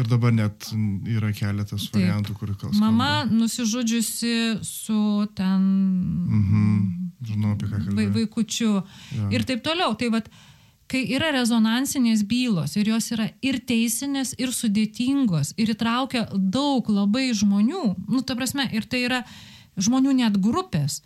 [0.00, 0.68] Ir dabar net
[1.10, 1.98] yra keletas Taip.
[1.98, 2.90] variantų, kur kalbama.
[2.90, 5.00] Mama nusižudžiusi su
[5.34, 5.64] ten...
[6.28, 6.76] Mhm.
[7.20, 8.06] Žinau, apie ką kalbame.
[8.14, 8.70] Vaikučiu.
[9.16, 9.26] Ja.
[9.34, 9.92] Ir taip toliau.
[9.98, 10.30] Tai vat,
[10.90, 17.30] kai yra rezonansinės bylos ir jos yra ir teisinės, ir sudėtingos, ir įtraukia daug labai
[17.36, 19.22] žmonių, nu, ta prasme, ir tai yra
[19.80, 21.00] žmonių net grupės,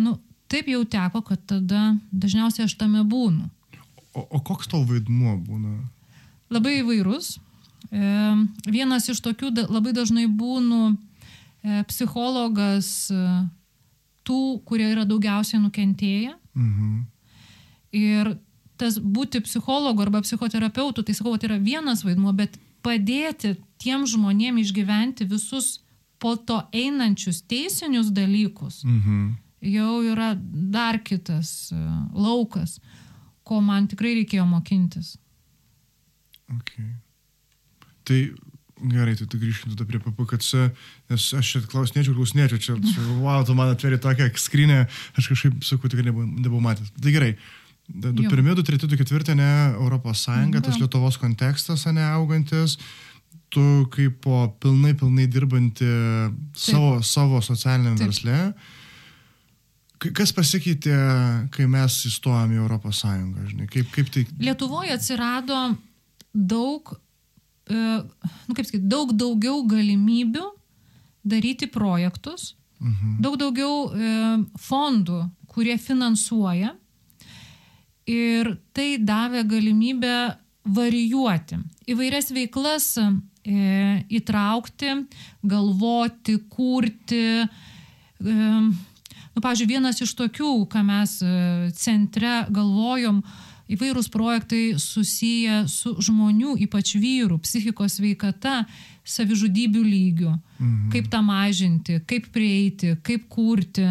[0.00, 0.16] nu,
[0.50, 3.50] taip jau teko, kad tada dažniausiai aš tame būnu.
[4.14, 5.76] O, o koks tavo vaidmuo būna?
[6.50, 7.36] Labai įvairus.
[7.90, 8.00] E,
[8.66, 13.20] vienas iš tokių labai dažnai būnu e, psichologas e,
[14.26, 16.34] tų, kurie yra daugiausiai nukentėję.
[16.58, 16.96] Mhm.
[17.96, 18.34] Ir
[18.80, 22.54] tas būti psichologu arba psichoterapeutu, tai sakau, tai yra vienas vaidmuo, bet
[22.86, 25.80] padėti tiem žmonėm išgyventi visus
[26.20, 29.36] po to einančius teisinius dalykus, Mhm.
[29.62, 30.34] jau yra
[30.72, 31.72] dar kitas
[32.14, 32.78] laukas,
[33.50, 35.16] ko man tikrai reikėjo mokintis.
[36.60, 36.86] Okay.
[38.06, 38.20] Tai
[38.80, 40.70] gerai, tai, tai grįžkime tada prie PPKC,
[41.12, 44.84] nes aš čia klausinėčiau, klausinėčiau, čia, čia wow, tu man atveri tokią skrinę,
[45.20, 46.92] aš kažkaip, sakau, tikrai nebuvau, nebuvau matęs.
[46.96, 47.34] Tai gerai.
[47.90, 48.30] Du Jo.
[48.30, 50.78] pirmi, du treti, du ketvirti, ne Europos Sąjunga, tas.
[50.78, 52.76] Lietuvos kontekstas, ne augantis,
[53.50, 55.88] tu kaip po pilnai, pilnai dirbanti
[56.54, 58.12] savo, savo socialiniam Taip.
[58.12, 58.38] versle.
[60.00, 60.94] Ka- Kas pasikeitė,
[61.52, 64.22] kai mes įstojom į Europos Sąjungą, žinai, kaip, kaip tai...
[64.40, 65.58] Lietuvoje atsirado
[66.32, 66.94] daug,
[67.68, 67.74] e,
[68.48, 70.46] nu kaip sakyti, daug daugiau galimybių
[71.28, 73.18] daryti projektus, Mhm.
[73.20, 74.10] daug daugiau e,
[74.56, 75.18] fondų,
[75.52, 76.70] kurie finansuoja
[78.08, 80.14] ir tai davė galimybę
[80.64, 81.58] varijuoti
[81.92, 83.04] įvairias veiklas e,
[84.16, 84.94] įtraukti,
[85.44, 87.20] galvoti, kurti.
[89.34, 91.32] Nu, pavyzdžiui, vienas iš tokių, ką mes e,
[91.78, 93.22] centre galvojom,
[93.70, 98.64] įvairūs projektai susiję su žmonių, ypač vyrų, psichikos veikata,
[99.06, 100.32] savižudybių lygių.
[100.58, 100.88] Mhm.
[100.94, 103.86] Kaip tą mažinti, kaip prieiti, kaip kurti.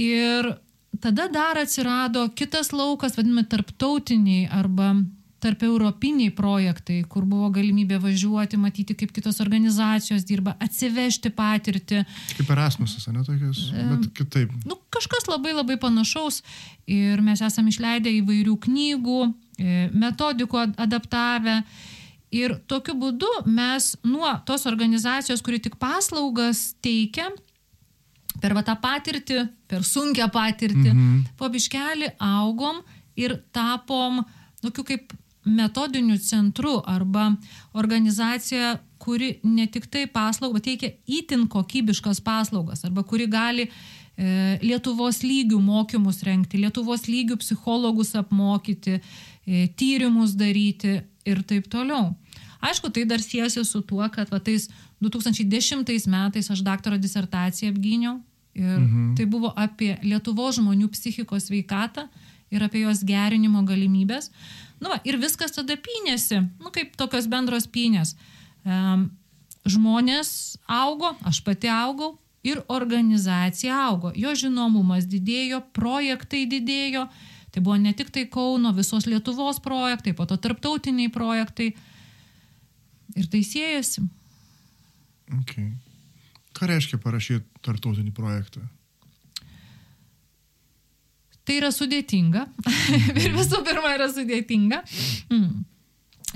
[0.00, 0.52] Ir
[1.00, 4.92] tada dar atsirado kitas laukas, vadinami, tarptautiniai arba
[5.40, 12.02] tarp europiniai projektai, kur buvo galimybė važiuoti, matyti, kaip kitos organizacijos dirba, atsivežti patirtį.
[12.36, 14.52] Kaip Erasmusas, ne tokias, bet kitaip.
[14.68, 16.42] Nu, kažkas labai labai panašaus
[16.86, 19.20] ir mes esame išleidę įvairių knygų,
[19.58, 21.62] e, metodikų ad- adaptavę.
[22.30, 27.26] Ir tokiu būdu mes nuo tos organizacijos, kuri tik paslaugas teikia,
[28.40, 31.24] per va tą patirtį, per sunkę patirtį, Mhm.
[31.36, 32.82] po biškelį augom
[33.16, 34.22] ir tapom
[34.62, 35.12] tokiu kaip
[35.44, 37.32] metodiniu centru arba
[37.72, 45.22] organizacija, kuri ne tik tai paslaugą, teikia įtin kokybiškas paslaugas arba kuri gali e, Lietuvos
[45.24, 52.12] lygių mokymus renkti, Lietuvos lygių psichologus apmokyti, e, tyrimus daryti ir taip toliau.
[52.60, 54.68] Aišku, tai dar siejasi su tuo, kad va, tais
[55.00, 58.18] 2010 metais aš daktaro disertaciją apgyniau
[58.54, 59.14] ir mhm.
[59.16, 62.08] tai buvo apie Lietuvos žmonių psichikos veikatą
[62.50, 64.30] ir apie jos gerinimo galimybės.
[64.80, 68.14] Nu, va, ir viskas tada pynėsi, nu, kaip tokios bendros pynės.
[68.64, 69.10] Um,
[69.68, 72.14] žmonės augo, aš pati augau
[72.46, 74.12] ir organizacija augo.
[74.16, 77.06] Jo žinomumas didėjo, projektai didėjo.
[77.50, 81.72] Tai buvo ne tik tai Kauno, visos Lietuvos projektai, po to tarptautiniai projektai.
[83.18, 84.04] Ir tai siejasi.
[85.42, 85.72] Okay.
[86.54, 88.62] Ką reiškia parašyti tartautinį projektą?
[91.50, 92.44] Tai yra sudėtinga.
[93.24, 94.84] ir visų pirma yra sudėtinga.
[95.34, 95.64] Mm.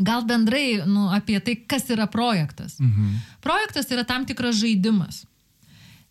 [0.03, 2.81] Gal bendrai nu, apie tai, kas yra projektas.
[2.83, 3.13] Mhm.
[3.45, 5.21] Projektas yra tam tikras žaidimas.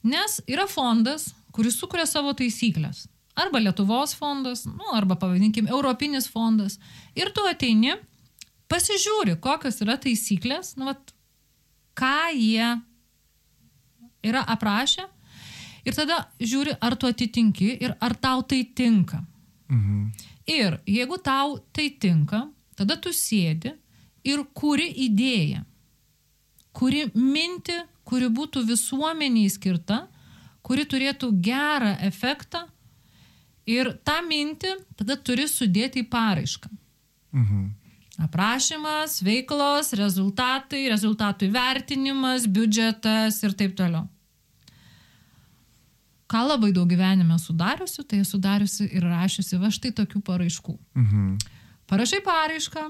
[0.07, 3.09] Nes yra fondas, kuris sukuria savo taisyklės.
[3.35, 6.77] Arba Lietuvos fondas, nu, arba pavadinkim Europinis fondas.
[7.19, 7.97] Ir tu ateini,
[8.71, 11.11] pasižiūri, kokios yra taisyklės, nu, vat,
[11.99, 12.71] ką jie
[14.23, 15.09] yra aprašę.
[15.83, 19.23] Ir tada žiūri, ar tu atitinki ir ar tau tai tinka.
[19.69, 20.11] Mhm.
[20.47, 23.73] Ir jeigu tau tai tinka, tada tu sėdi
[24.23, 25.63] ir kuri idėją,
[26.75, 30.07] kuri minti, kuri būtų visuomeniai skirta,
[30.63, 32.65] kuri turėtų gerą efektą
[33.67, 36.71] ir tą mintį tada turi sudėti į paraišką.
[37.33, 37.63] Mhm.
[38.23, 44.05] Aprašymas, veiklos, rezultatai, rezultatų įvertinimas, biudžetas ir taip toliau.
[46.33, 50.77] Ką labai daug gyvenime sudariusi, tai esu dariusi ir rašiusi va štai tokių paraiškų.
[50.97, 51.33] Mhm.
[51.91, 52.87] Parašai paraišką,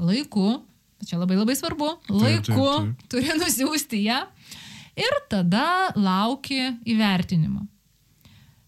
[0.00, 0.62] laiku,
[1.04, 3.08] čia labai labai svarbu, laiku taip, taip.
[3.12, 4.22] turi nusiųsti ją
[4.96, 7.66] ir tada lauki įvertinimo.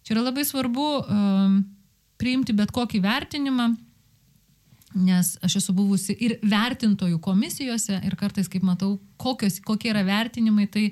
[0.03, 1.57] Čia yra labai svarbu um,
[2.21, 3.71] priimti bet kokį vertinimą,
[4.99, 10.67] nes aš esu buvusi ir vertintojų komisijose ir kartais, kaip matau, kokios, kokie yra vertinimai,
[10.69, 10.91] tai,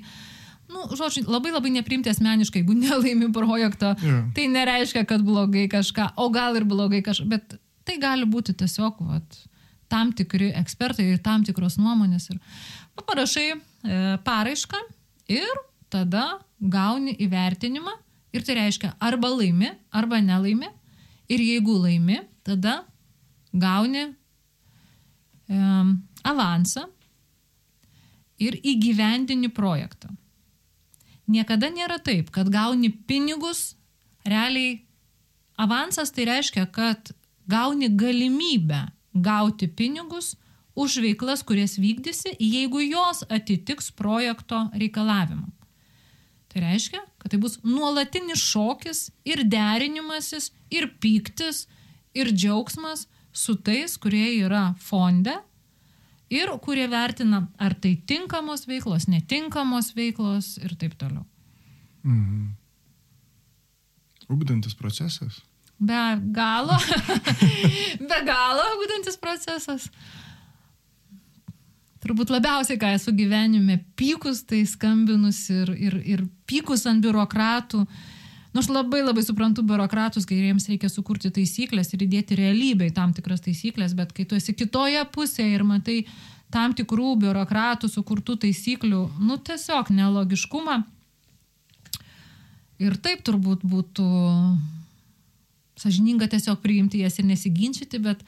[0.71, 4.21] nu, žodžiu, labai labai neprimti asmeniškai, jeigu nelaimi projekto, Jo.
[4.35, 7.57] tai nereiškia, kad blogai kažką, o gal ir blogai kažką, bet
[7.87, 9.39] tai gali būti tiesiog vat,
[9.91, 12.29] tam tikri ekspertai ir tam tikros nuomonės.
[12.31, 13.57] Ir nu, parašai e,
[14.23, 14.79] paraišką
[15.35, 15.51] ir
[15.91, 17.91] tada gauni įvertinimą
[18.31, 20.69] ir tai reiškia arba laimi, arba nelaimi.
[21.31, 22.81] Ir jeigu laimi, tada
[23.51, 25.59] gauni e,
[26.27, 26.87] avansą
[28.41, 30.09] ir įgyvendini projektą.
[31.31, 33.75] Niekada nėra taip, kad gauni pinigus,
[34.27, 34.81] realiai
[35.61, 37.13] avansas tai reiškia, kad
[37.49, 40.35] gauni galimybę gauti pinigus
[40.75, 45.51] už veiklas, kurias vykdysi, jeigu jos atitiks projekto reikalavimam.
[46.51, 51.65] Tai reiškia, kad tai bus nuolatinis šokis ir derinimasis, ir pyktis,
[52.15, 55.37] ir džiaugsmas su tais, kurie yra fonde
[56.31, 61.25] ir kurie vertina, ar tai tinkamos veiklos, netinkamos veiklos ir taip toliau.
[62.03, 62.55] Mhm.
[64.31, 65.41] Ugdantis procesas.
[65.81, 65.99] Be
[66.31, 66.77] galo,
[68.09, 69.89] be galo ugdantis procesas.
[72.01, 77.83] Turbūt labiausiai, ką esu gyvenime pykus, tai skambinus ir, ir, ir pykus ant biurokratų.
[78.51, 82.95] Nu, aš labai labai suprantu biurokratus, kai jiems reikia sukurti taisyklės ir įdėti realybę į
[82.97, 86.01] tam tikras taisyklės, bet kai tu esi kitoje pusėje ir matai
[86.51, 90.81] tam tikrų biurokratų sukurtų taisyklių, nu tiesiog nelogiškumą.
[92.81, 94.07] Ir taip turbūt būtų
[95.79, 98.25] sažininga tiesiog priimti jas ir nesiginčyti, bet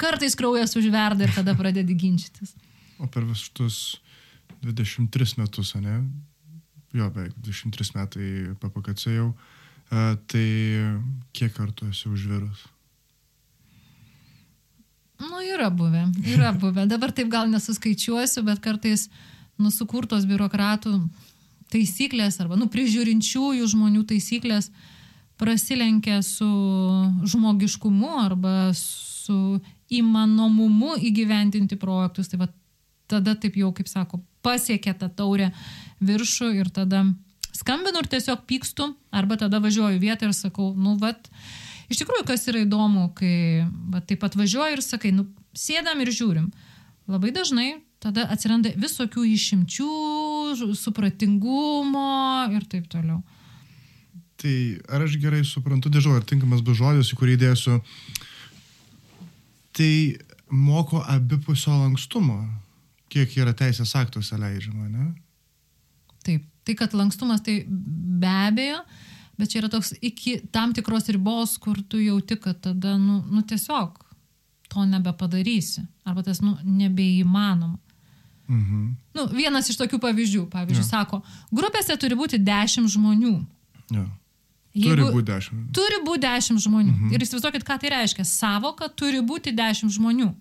[0.00, 2.54] kartais kraujas užverda ir tada pradedi ginčytis.
[3.02, 3.76] O per visus tus
[4.64, 6.00] 23 metus, ne?
[6.96, 8.30] Jo, beveik 23 metai
[8.62, 9.28] PPKC jau.
[9.90, 10.46] A, tai
[11.36, 12.64] kiek kartų esi užvirus?
[15.22, 16.86] Nu, yra buvę, yra buvę.
[16.90, 19.06] Dabar taip gal nesuskaičiuosiu, bet kartais
[19.60, 20.98] nusukurtos biurokratų
[21.72, 24.70] taisyklės arba, nu, prižiūrinčiųjų žmonių taisyklės
[25.40, 26.46] prasilenkia su
[27.26, 29.58] žmogiškumu arba su
[29.92, 32.30] įmanomumu įgyvendinti projektus.
[32.30, 32.48] Tai va
[33.10, 35.50] tada taip jau, kaip sako, pasiekia tą taurę
[36.04, 37.04] viršų ir tada
[37.56, 41.30] skambinu ir tiesiog pykstu, arba tada važiuoju vietą ir sakau, nu, vat,
[41.90, 46.12] iš tikrųjų, kas yra įdomu, kai va, taip pat važiuoju ir sakai, nu, sėdam ir
[46.14, 46.50] žiūrim.
[47.10, 47.68] Labai dažnai
[48.02, 49.90] tada atsiranda visokių išimčių,
[50.76, 52.10] supratingumo
[52.54, 53.22] ir taip toliau.
[54.36, 54.56] Tai
[54.92, 57.78] ar aš gerai suprantu, nežinau, ar tinkamas bus žodis, į kurį įdėsiu,
[59.76, 59.92] tai
[60.52, 62.42] moko abipusio lankstumo,
[63.12, 65.06] kiek yra teisės aktuose leidžiama, ne?
[66.26, 68.80] Taip, tai kad lankstumas tai be abejo,
[69.38, 73.44] bet čia yra toks iki tam tikros ribos, kur tu jauti, kad tada, nu, nu
[73.46, 74.02] tiesiog
[74.72, 75.86] to nebepadarysi.
[76.04, 77.78] Arba tas, nu, nebeįmanoma.
[78.46, 78.82] Mhm.
[79.16, 80.90] Nu, vienas iš tokių pavyzdžių, pavyzdžiui, Jo.
[80.90, 83.34] sako, grupėse turi būti 10 žmonių.
[83.90, 84.06] Jo.
[84.76, 85.70] Turi būti dešimt.
[85.74, 86.92] Turi būti 10 žmonių.
[86.92, 87.14] Mhm.
[87.14, 88.26] Ir įsivaizduokit, ką tai reiškia.
[88.28, 90.34] Savoka turi būti 10 žmonių.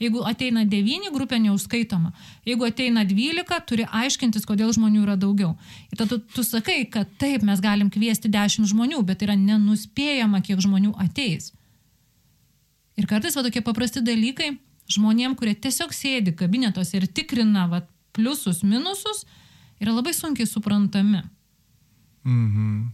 [0.00, 2.14] Jeigu ateina 9, grupė neužskaitoma.
[2.48, 5.52] Jeigu ateina 12, turi aiškintis, kodėl žmonių yra daugiau.
[5.92, 10.40] Ir tada tu, tu sakai, kad taip, mes galim kviesti 10 žmonių, bet yra nenuspėjama,
[10.46, 11.52] kiek žmonių ateis.
[12.96, 14.54] Ir kartais va tokie paprasti dalykai
[14.90, 17.84] žmonėm, kurie tiesiog sėdi kabinetuose ir tikrina va,
[18.16, 19.26] pliusus, minusus,
[19.80, 21.22] yra labai sunkiai suprantami.
[22.24, 22.90] Mhm.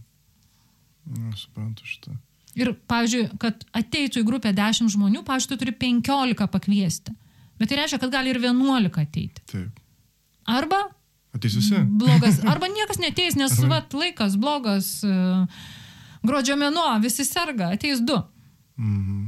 [1.07, 2.19] Na, suprantu šitą.
[2.57, 7.13] Ir, pavyzdžiui, kad ateitų į grupę 10 žmonių, pavyzdžiui, tu turi 15 pakviesti.
[7.59, 9.43] Bet tai reiškia, kad gali ir 11 ateiti.
[9.51, 9.79] Taip.
[10.47, 10.79] Arba
[11.35, 11.77] Ateis visi.
[12.01, 15.45] blogas, arba niekas neteis, nes Arba- vat, laikas blogas, e,
[16.25, 18.17] gruodžio mėnuo, visi serga, ateis du.
[18.77, 19.25] Mhm.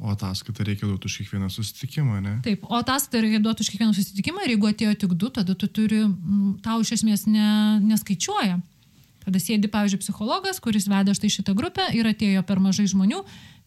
[0.00, 2.30] O ataskaitą reikia duoti už kiekvieną susitikimą, ne?
[2.44, 5.68] Taip, o ataskaitą reikia duoti už kiekvieną susitikimą ir jeigu atėjo tik du, tada tu
[5.68, 5.98] turi,
[6.64, 7.48] tau iš esmės ne,
[7.84, 8.54] neskaičiuoja.
[9.24, 13.20] Tada sėdi, pavyzdžiui, psichologas, kuris veda štai šitą grupę ir atėjo per mažai žmonių.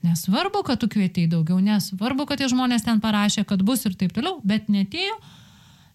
[0.04, 4.12] Nesvarbu, kad tu kvietei daugiau, nesvarbu, kad tie žmonės ten parašė, kad bus ir taip
[4.16, 5.16] toliau, bet netėjo.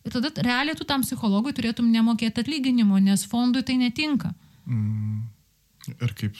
[0.07, 4.33] Ir tada realiai tu tam psichologui turėtum nemokėti atlyginimo, nes fondui tai netinka.
[4.65, 5.27] Mm.
[5.99, 6.39] Ir kaip.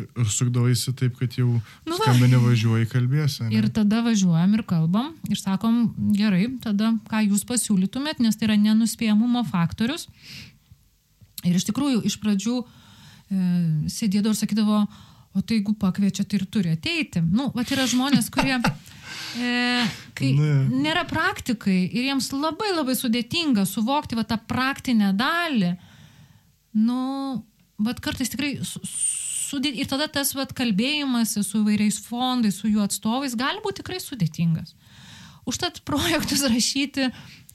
[0.00, 1.48] Ir sukdavaisi taip, kad jau
[1.84, 3.42] Nu skambinė važiuoji kalbėsi.
[3.42, 3.56] ne?
[3.58, 8.56] Ir tada važiuojam ir kalbam ir sakom, gerai, tada ką jūs pasiūlytumėt, nes tai yra
[8.62, 10.06] nenuspėjamumo faktorius.
[11.48, 12.66] Ir iš tikrųjų iš pradžių e,
[13.92, 14.80] sėdėdavo ir sakydavo,
[15.30, 17.22] o tai jeigu pakviečia, tai ir turi ateiti.
[17.22, 18.58] Nu, va yra žmonės, kurie,
[19.38, 19.86] e,
[20.18, 20.56] kai Ne.
[20.88, 25.74] nėra praktikai ir jiems labai labai sudėtinga suvokti va tą praktinę dalį,
[26.82, 27.00] nu,
[27.80, 28.82] bet kartais tikrai su,
[29.50, 29.72] sudė...
[29.80, 34.74] ir tada tas vat kalbėjimas su įvairiais fondais, su jų atstovais gali būti tikrai sudėtingas.
[35.48, 37.08] Užtat projektus rašyti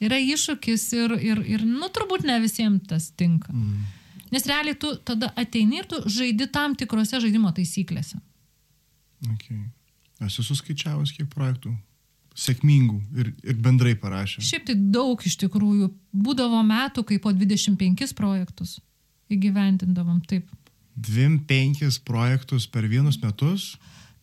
[0.03, 3.53] yra iššūkis ir, ir, ir nu, turbūt ne visiems tas tinka.
[3.53, 3.85] Mm.
[4.33, 8.19] Nes realiai tu tada ateini ir tu žaidi tam tikrose žaidimo taisyklėse.
[9.35, 9.61] Okay.
[10.25, 11.73] Esu suskaičiavęs, kiek projektų
[12.35, 14.43] sėkmingų ir, ir bendrai parašė.
[14.43, 15.87] Šiaip tai daug iš tikrųjų.
[16.25, 18.77] Būdavo metų, kai po 25 projektus
[19.31, 20.19] įgyvendindavom.
[20.27, 20.49] Taip.
[20.95, 23.75] 25 projektus per vienus metus,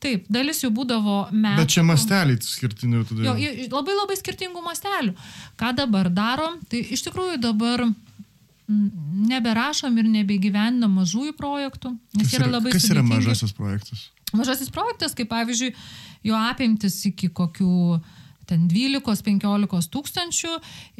[0.02, 1.58] Taip, dalis jų būdavo metų.
[1.60, 3.34] bet čia masteliai skirtinių tada.
[3.38, 5.12] Jo, labai labai skirtingų mastelių.
[5.60, 6.58] Ką dabar darom?
[6.66, 7.84] Tai iš tikrųjų dabar
[9.32, 13.14] neberašom ir nebegyvendam mažųjų projektų, nes kas yra labai kas yra sudėtingi.
[13.18, 14.08] mažasis projektas?
[14.32, 15.74] Mažasis projektas, kaip pavyzdžiui,
[16.24, 18.00] jo apimtis iki kokių
[18.48, 20.54] ten 12-15 tūkstančių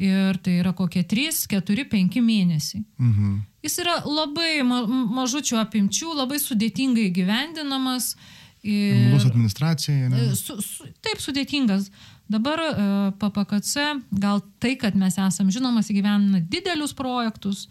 [0.05, 2.83] ir tai yra kokie 3, 4, 5 mėnesiai.
[3.01, 3.41] Mhm.
[3.63, 8.13] Jis yra labai ma mažučių apimčių, labai sudėtingai gyvendinamas.
[8.63, 10.09] Imlus administracija.
[10.09, 10.35] Ne?
[10.35, 11.89] Su, su, taip sudėtingas.
[12.31, 12.73] Dabar e,
[13.19, 13.89] PPKC,
[14.23, 17.67] gal tai, kad mes esam žinomas, įgyvenina didelius projektus.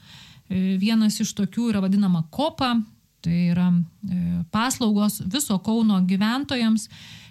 [0.53, 2.74] E, vienas iš tokių yra vadinama COPA,
[3.24, 4.20] tai yra e,
[4.53, 6.88] paslaugos viso Kauno gyventojams.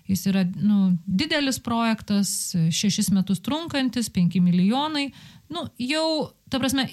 [0.09, 5.11] Jis yra nu, didelis projektas, šešis metus trunkantis, penki milijonai.
[5.53, 6.87] Nu, jau, ta prasme,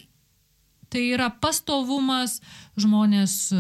[0.89, 2.39] Tai yra pastovumas,
[2.81, 3.59] žmonės e,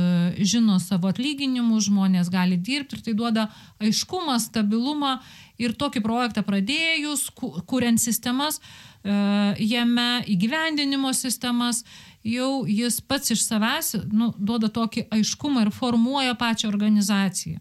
[0.49, 3.49] žino savo atlyginimus, žmonės gali dirbti ir tai duoda
[3.85, 5.18] aiškumą, stabilumą
[5.61, 7.26] ir tokį projektą pradėjus,
[7.68, 9.18] kuriant sistemas, e,
[9.61, 11.85] jame įgyvendinimo sistemas,
[12.24, 17.61] jau jis pats iš savęs nu, duoda tokį aiškumą ir formuoja pačią organizaciją.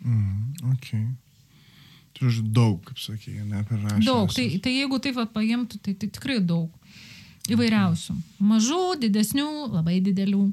[0.00, 1.04] Mm, okay.
[2.16, 4.04] Turiu daug, kaip sakė, ne per rašymą.
[4.04, 6.68] Daug, tai, tai jeigu taip paimtų, tai, tai tikrai daug.
[7.48, 8.14] Įvairiausių.
[8.44, 10.44] Mažų, didesnių, labai didelių.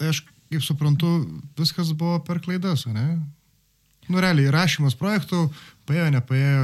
[0.00, 1.18] Tai aš, kaip suprantu,
[1.58, 3.18] viskas buvo per klaidas, ne?
[4.06, 5.48] Nu, realiai, rašymas projektų,
[5.88, 6.62] paėjo, nepaėjo.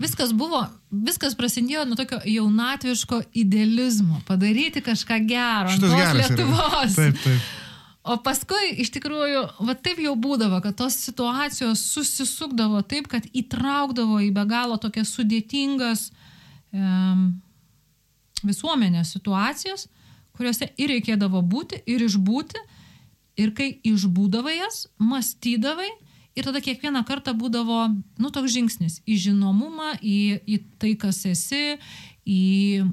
[0.00, 5.74] Viskas buvo, viskas prasidėjo nuo tokio jaunatviško idealizmo, padaryti kažką gero.
[5.74, 6.20] Šitas geras.
[6.22, 6.96] Lietuvos.
[6.96, 6.96] Yra.
[6.96, 7.54] Taip, taip.
[8.06, 14.20] O paskui iš tikrųjų, va taip jau būdavo, kad tos situacijos susisukdavo taip, kad įtraukdavo
[14.22, 16.06] į be galo tokias sudėtingas
[16.70, 17.32] um,
[18.44, 19.86] visuomenės situacijas,
[20.36, 22.60] kuriuose ir reikėdavo būti, ir išbūti,
[23.40, 25.88] ir kai išbūdavai jas, mąstydavai,
[26.36, 27.86] ir tada kiekvieną kartą būdavo,
[28.20, 31.78] nu, toks žingsnis į žinomumą, į, į tai, kas esi,
[32.28, 32.84] į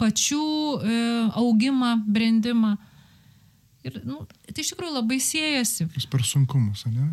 [0.00, 0.98] pačių e,
[1.40, 2.74] augimą, brandimą.
[3.86, 5.86] Ir, nu, tai iš tikrųjų labai siejasi.
[5.94, 7.06] Vis per sunkumus, ne?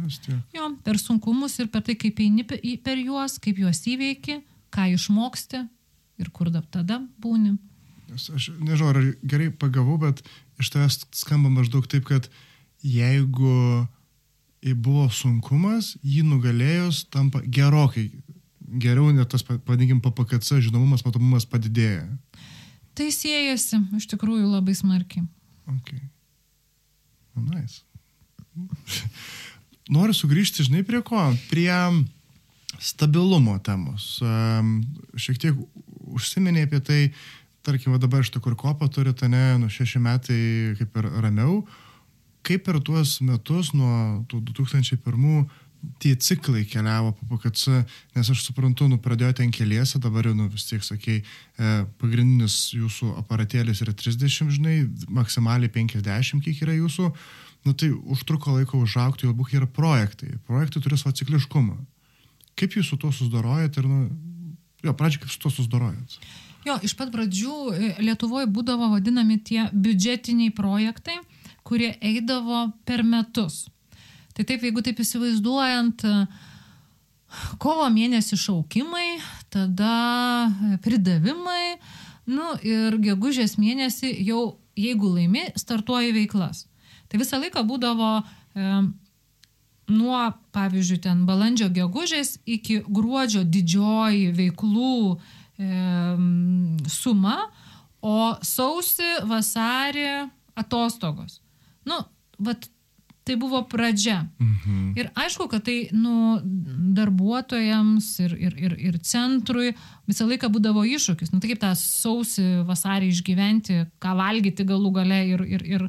[0.56, 4.40] Jo, per sunkumus ir per tai, kaip eini per juos, kaip juos įveiki,
[4.74, 5.62] ką išmoksti,
[6.22, 7.58] ir kur tada būni.
[8.14, 10.22] Aš nežinau, ar gerai pagavau, bet
[10.62, 12.30] iš tavęs skamba maždaug taip, kad
[12.84, 13.88] jeigu
[14.80, 18.10] buvo sunkumas, jį nugalėjus tampa gerokai
[18.80, 22.08] geriau, net tas, vadinkim, PPKC žinomumas, matomumas padidėja.
[22.98, 25.26] Tai siejasi iš tikrųjų labai smarkiai.
[25.80, 26.02] Okay.
[27.38, 27.82] Oh, nice.
[29.94, 31.22] Noriu sugrįžti, žinai, prie ko?
[31.50, 31.74] Prie
[32.84, 34.18] stabilumo temos.
[35.20, 35.58] Šiek tiek
[36.14, 37.00] užsiminė apie tai,
[37.64, 40.40] tarkim, dabar šitą kur kopą turite, ne, nu šeši metai
[40.80, 41.62] kaip ir ramiau.
[42.44, 45.46] Kaip per tuos metus nuo 2001
[46.00, 47.84] tie ciklai keliavo po PKC,
[48.16, 52.74] nes aš suprantu, nu pradėjote ten keliese, dabar jau, nu vis tiek sakai, e, pagrindinis
[52.76, 54.78] jūsų aparatėlis yra 30, žinai,
[55.12, 57.10] maksimaliai 50, kiek yra jūsų,
[57.68, 60.38] nu tai užtruko laiko užaukti, jau būk yra projektai.
[60.48, 61.78] Projektai turi savo cikliškumą.
[62.60, 64.33] Kaip jūs su tuo susidorojate ir, nu,
[64.84, 66.20] jo, pradžioje kaip su tuo susidorojate?
[66.64, 71.18] Jo, iš pat pradžių e, Lietuvoje būdavo vadinami tie biudžetiniai projektai,
[71.68, 73.66] kurie eidavo per metus.
[74.34, 76.06] Tai taip, jeigu taip įsivaizduojant,
[77.62, 79.20] kovo mėnesį šaukimai,
[79.54, 79.94] tada
[80.48, 81.78] e, pridavimai,
[82.32, 84.44] nu ir gegužės mėnesį jau,
[84.80, 86.66] jeigu laimi, startuoja veiklas.
[87.12, 88.70] Tai visą laiką būdavo e,
[89.92, 90.20] nuo,
[90.56, 95.18] pavyzdžiui, ten balandžio gegužės iki gruodžio didžioji veiklų e,
[96.92, 97.38] suma,
[98.04, 100.30] o sausi, vasarį
[100.60, 101.40] atostogos.
[101.88, 102.00] Nu,
[102.40, 102.68] vat,
[103.24, 104.26] tai buvo pradžia.
[104.40, 104.94] Mhm.
[105.00, 106.40] Ir aišku, kad tai nu,
[106.96, 109.72] darbuotojams ir, ir, ir, ir centrui
[110.08, 111.32] visą laiką būdavo iššūkis.
[111.32, 115.88] Nu, tai kaip tą sausį, vasarį išgyventi, ką valgyti galų gale ir, ir, ir,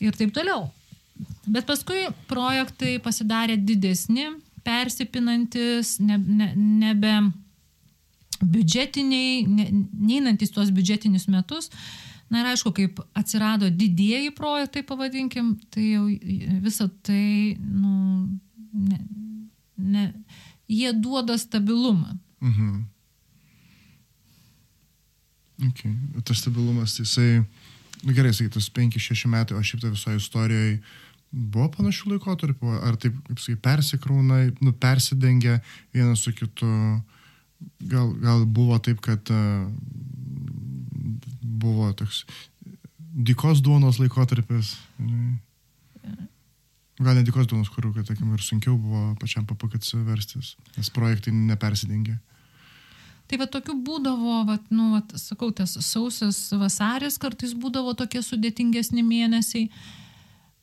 [0.00, 0.70] ir taip toliau.
[1.46, 4.26] Bet paskui projektai pasidarė didesni,
[4.66, 7.12] persipinantis, ne, ne, nebe
[8.42, 11.70] biudžetiniai, ne, neinantis tuos biudžetinius metus.
[12.26, 16.08] Na ir aišku, kaip atsirado didieji projektai, pavadinkim, tai jau
[16.64, 18.26] visą tai, nu,
[18.74, 18.98] ne,
[19.78, 20.08] ne,
[20.66, 22.18] jie duoda stabilumą.
[22.42, 22.82] Mhm.
[25.70, 25.94] Okay.
[26.26, 27.44] Tas stabilumas, jisai,
[28.02, 30.80] nu, gerai, sakytas, 5-6 metai, o šiaip tai visoje istorijoje
[31.34, 35.58] Buvo panašių laikotarpių, ar taip, kaip sakai, persikrauna, nu, persidengia
[35.94, 36.68] vienas su kitu.
[37.88, 39.66] Gal, gal buvo taip, kad uh,
[41.40, 42.22] buvo toks
[43.00, 44.76] dikos duonos laikotarpis.
[46.96, 51.34] Gal ne dikos duonos, kurių, kad, tarkim, ir sunkiau buvo pačiam papakats verstis, nes projektai
[51.34, 52.16] nepersidengia.
[53.26, 59.02] Tai va tokių būdavo, va, nu, va, sakau, tas sausis vasaris kartais būdavo tokie sudėtingesni
[59.02, 59.66] mėnesiai.
[59.66, 60.05] Uh,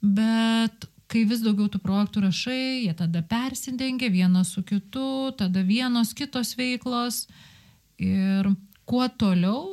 [0.03, 6.13] Bet kai vis daugiau tų projektų rašai, jie tada persidengia vienas su kitu, tada vienos
[6.17, 7.27] kitos veiklos.
[8.01, 8.49] Ir
[8.89, 9.69] kuo toliau,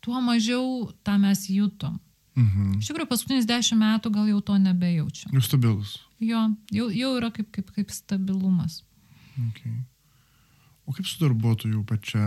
[0.00, 1.98] tuo mažiau tą mes jutom.
[2.38, 2.78] Mhm.
[2.80, 5.32] Iš tikrųjų, paskutinius dešimt metų gal jau to nebejaučiu.
[5.34, 5.96] Jūs stabilus.
[6.22, 8.80] Jo, jau, jau yra kaip, kaip, kaip stabilumas.
[9.50, 9.74] Okay.
[10.86, 12.22] O kaip su darbuotojų pačia,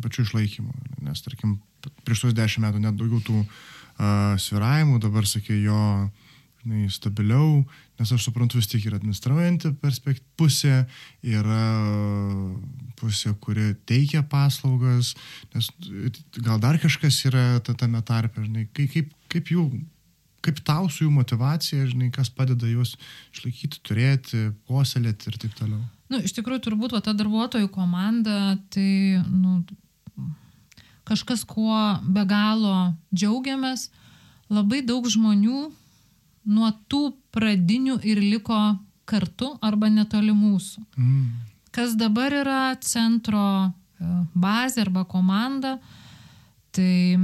[0.00, 0.72] pačiu išlaikymu?
[1.04, 1.58] Nes, tarkim,
[2.06, 5.82] prieš tuos dešimt metų net daugiau tų uh, sviravimų, dabar sakė jo
[6.62, 7.64] žinai, stabiliau,
[7.98, 9.72] nes aš suprantu vis tiek yra administruojanti
[10.38, 10.84] pusė,
[11.26, 11.62] yra
[13.00, 15.14] pusė, kuri teikia paslaugas,
[15.54, 15.70] nes
[16.38, 19.66] gal dar kažkas yra ta- tame tarpe, žinai, kaip, kaip jų,
[20.42, 22.96] kaip tau su jų motivacija, žinai, kas padeda juos
[23.34, 25.82] išlaikyti, turėti, puoselėti ir taip toliau.
[26.12, 29.62] Nu, iš tikrųjų, turbūt va, ta darbuotojų komanda, tai nu,
[31.08, 31.74] kažkas, kuo
[32.06, 33.88] be galo džiaugiamės,
[34.52, 35.70] labai daug žmonių
[36.44, 38.58] nuo tų pradinių ir liko
[39.08, 40.84] kartu arba netoli mūsų.
[40.96, 41.26] Mm.
[41.72, 43.70] Kas dabar yra centro e,
[44.34, 45.78] bazė arba komanda,
[46.72, 47.18] tai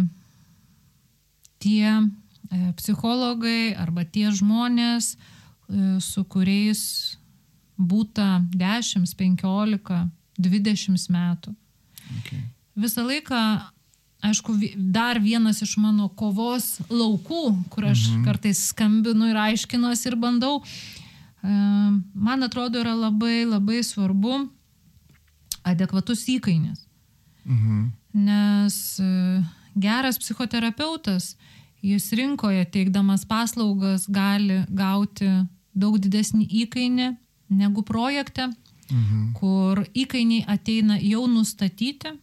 [1.62, 6.82] tie e, psichologai arba tie žmonės, e, su kuriais
[7.78, 10.04] būta 10, 15,
[10.38, 11.54] 20 metų.
[12.18, 12.40] Okay.
[12.78, 13.40] Visą laiką,
[14.24, 18.24] aišku, dar vienas iš mano kovos laukų, kur aš mhm.
[18.26, 21.52] kartais skambinu ir aiškinuosi ir bandau, e,
[22.14, 24.48] man atrodo yra labai labai svarbu
[25.68, 26.84] adekvatus įkainis.
[27.44, 27.84] Mhm.
[28.18, 29.10] Nes e,
[29.78, 31.36] geras psichoterapeutas,
[31.84, 35.28] jis rinkoje teikdamas paslaugas gali gauti
[35.78, 37.12] daug didesnį įkainį
[37.54, 38.48] negu projekte,
[38.88, 39.32] Mhm.
[39.36, 42.14] kur įkainiai ateina jau nustatyti,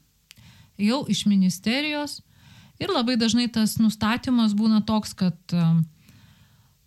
[0.78, 2.22] jau iš ministerijos.
[2.80, 5.68] Ir labai dažnai tas nustatymas būna toks, kad e,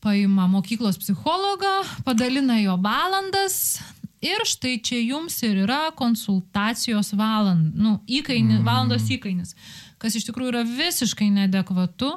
[0.05, 3.79] paima mokyklos psichologą, padalina jo valandas
[4.21, 9.55] ir štai čia jums ir yra konsultacijos valand, nu, įkaini, valandos įkainis,
[10.03, 12.17] kas iš tikrųjų yra visiškai neadekvatu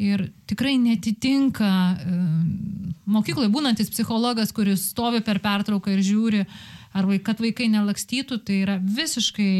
[0.00, 2.20] ir tikrai netitinka e,
[3.10, 6.44] mokykloje būnantis psichologas, kuris stovi per pertrauką ir žiūri,
[6.96, 9.50] ar vaik, kad vaikai nelakstytų, tai yra visiškai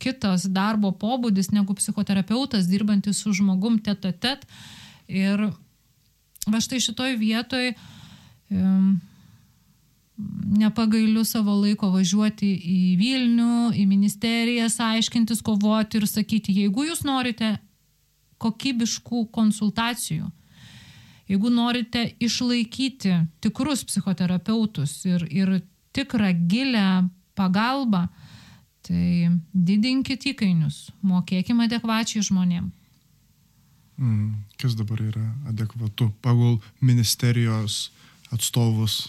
[0.00, 4.46] kitas darbo pobūdis negu psichoterapeutas dirbantis su žmogum tet a tet.
[5.06, 5.50] Ir
[6.48, 7.72] va štai šitoj vietoj
[10.50, 17.54] nepagailiu savo laiko važiuoti į Vilnių, į ministerijas, aiškintis, kovoti ir sakyti, jeigu jūs norite
[18.40, 20.28] kokybiškų konsultacijų,
[21.30, 25.60] jeigu norite išlaikyti tikrus psichoterapeutus ir, ir
[25.96, 26.86] tikrą gilę
[27.38, 28.08] pagalbą,
[28.90, 32.70] tai didinkit įkainius, mokėkime adekvačiai žmonėm.
[34.00, 34.40] Mm.
[34.60, 37.90] Kas dabar yra adekvatu pagal ministerijos
[38.34, 39.04] atstovus?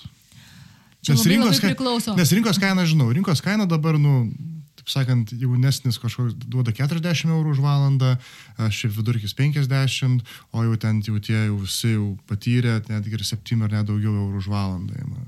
[1.01, 2.13] Čia labai, labai priklauso.
[2.13, 4.27] Nes rinkos kaina, žinau, rinkos kaina dabar, nu,
[4.77, 8.13] taip sakant, jaunesnis kažkoks duoda 40 eurų už valandą,
[8.69, 10.21] šiaip vidurkis 50,
[10.53, 14.13] o jau ten jau tie jau visi jau patyrė, netgi ir 7 ar net daugiau
[14.13, 14.99] eurų už valandą.
[15.01, 15.25] ima.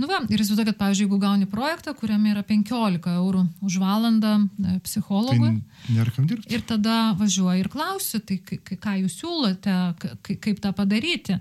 [0.00, 4.30] Nu va, ir įsivaizduoju, kad, pavyzdžiui, jeigu gauni projektą, kuriame yra 15 eurų už valandą
[4.40, 5.50] e, Tai psichologui.
[5.92, 6.48] nėra kam dirbti.
[6.56, 10.14] Ir tada važiuoji ir klausi, tai ką jūs siūlote, ka-
[10.46, 11.36] kaip tą padaryti.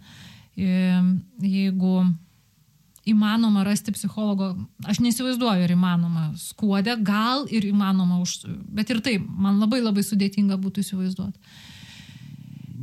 [0.60, 0.74] E,
[1.40, 1.94] Jeigu
[3.10, 4.52] įmanoma rasti psichologo,
[4.86, 8.44] aš neįsivaizduoju, ar įmanoma skuodė, gal ir įmanoma, už,
[8.76, 11.40] bet ir taip, man labai labai sudėtinga būtų įsivaizduoti.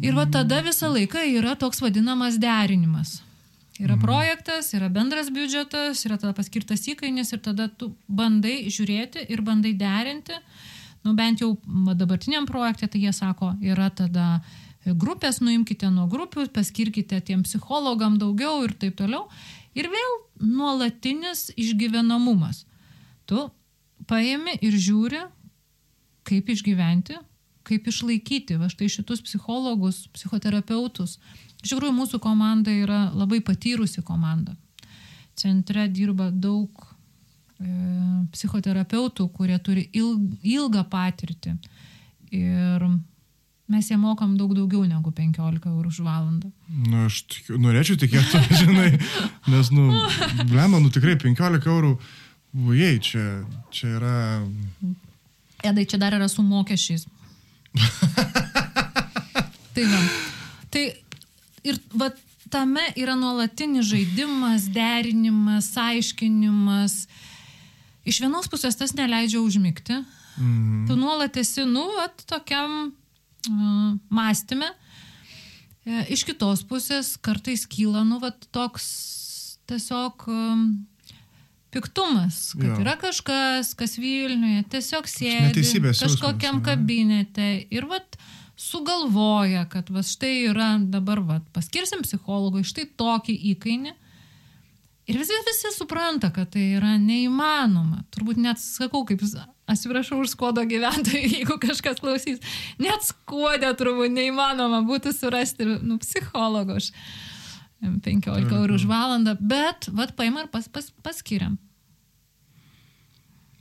[0.03, 3.21] Ir va tada visą laiką yra toks vadinamas derinimas.
[3.77, 9.43] Yra projektas, yra bendras biudžetas, yra tada paskirtas įkainis ir tada tu bandai žiūrėti ir
[9.45, 10.39] bandai derinti.
[11.05, 11.53] Nu, bent jau
[11.95, 14.41] dabartiniam projekte, tai jie sako, yra tada
[14.87, 19.27] grupės, nuimkite nuo grupių, paskirkite tiem psichologam daugiau ir taip toliau.
[19.77, 22.65] Ir vėl nuolatinis išgyvenamumas.
[23.29, 23.39] Tu
[24.09, 25.21] paėmi ir žiūri,
[26.27, 27.19] kaip išgyventi,
[27.67, 31.19] kaip išlaikyti va štai šitus psichologus, psichoterapeutus.
[31.67, 34.53] Iš tikrųjų, mūsų komanda yra labai patyrusi komanda.
[35.35, 36.71] Centre dirba daug
[37.59, 37.67] e,
[38.31, 41.57] psichoterapeutų, kurie turi ilg, ilgą patirtį.
[42.39, 42.85] Ir
[43.67, 46.53] mes jie mokam daug daugiau negu 15 eurų už valandą.
[46.71, 48.93] Nu, aš tikiu, norėčiau tikėti, žinai,
[49.51, 49.89] nes, nu,
[50.45, 51.97] blema, nu tikrai 15 eurų,
[52.69, 53.25] vujei, čia,
[53.75, 54.15] čia yra...
[55.67, 57.09] Edai, čia dar yra su mokesčiais.
[59.75, 60.05] tai va.
[60.71, 60.85] Tai
[61.67, 62.11] ir va,
[62.53, 67.05] tame yra nuolatinis žaidimas, derinimas, aiškinimas.
[68.07, 69.99] Iš vienos pusės tas neleidžia užmigti.
[70.37, 70.85] Mm.
[70.87, 74.69] Tu nuolat esi, nu, vat, tokiam uh, mąstymė.
[75.87, 78.87] E, iš kitos pusės kartais kyla, nu, va, toks
[79.71, 80.67] tiesiog um,
[81.75, 82.79] piktumas, kad Jo.
[82.85, 85.65] yra kažkas, kas Vilniuje tiesiog sėdi
[85.99, 88.16] kažkokiam kabinete ir vat
[88.57, 93.93] sugalvoja, kad va štai yra dabar va paskirsim psichologui štai tokį įkainį.
[95.07, 98.03] Ir visi, visi supranta, kad tai yra neįmanoma.
[98.11, 99.23] Turbūt net sakau, kaip
[99.71, 102.43] atsiprašau už skodo gyventojų, jeigu kažkas klausys,
[102.83, 106.91] net skodė turbūt neįmanoma būtų surasti, nu, psichologo už
[107.85, 111.59] 15 eurų už valandą, bet, vad, paima ir pas, pas, paskiriam.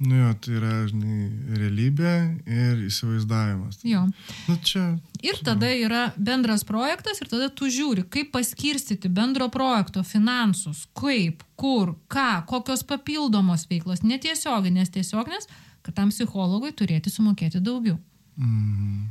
[0.06, 1.28] Nu jo, tai yra, žinai,
[1.58, 2.14] realybė
[2.46, 3.80] ir įsivaizdavimas.
[3.88, 4.04] Jo.
[4.46, 4.84] Nu čia.
[5.26, 11.42] Ir tada yra bendras projektas ir tada tu žiūri, kaip paskirstyti bendro projekto finansus, kaip,
[11.58, 15.50] kur, ką, kokios papildomos veiklos, netiesioginės, tiesioginės,
[15.86, 17.98] kad tam psichologui turėti sumokėti daugiau.
[18.38, 19.10] Mm.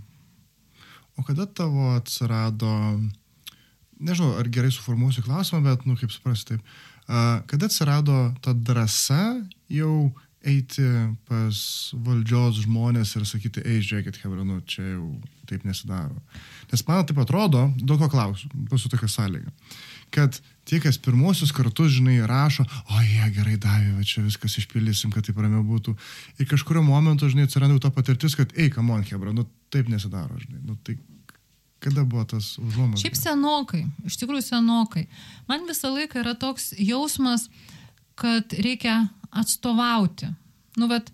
[1.18, 2.70] O kada tavo atsirado,
[4.03, 6.74] nežinau, ar gerai suformuosiu klausimą, bet, nu, kaip suprasti, taip.
[7.51, 10.14] Kada atsirado ta drąsa jau
[10.45, 10.84] eiti
[11.28, 11.61] pas
[12.07, 15.09] valdžios žmonės ir sakyti, ei, žiūrėkit, Hebra, nu, čia jau
[15.49, 16.16] taip nesidaro.
[16.72, 19.53] Nes man taip atrodo, daug ko klausiu, pasu tokia sąlyga,
[20.14, 20.38] kad
[20.68, 25.26] tie, kas pirmosius kartus, žinai, rašo, o jie gerai davė, va čia viskas išpildysim, kad
[25.26, 25.97] taip ramiau būtų.
[26.38, 30.62] Ir kažkurio momentu, žinai, atsiranda ta patirtis, kad, ei, kamon, Hebra, nu taip nesidaro, žinai.
[30.64, 30.97] Nu, tai
[31.84, 33.03] kada buvo tas užuomas?
[33.03, 35.05] Šiaip senokai, iš tikrųjų senokai.
[35.51, 37.51] Man visą laiką yra toks jausmas,
[38.15, 40.29] kad reikia atstovauti.
[40.77, 41.11] Nu, bet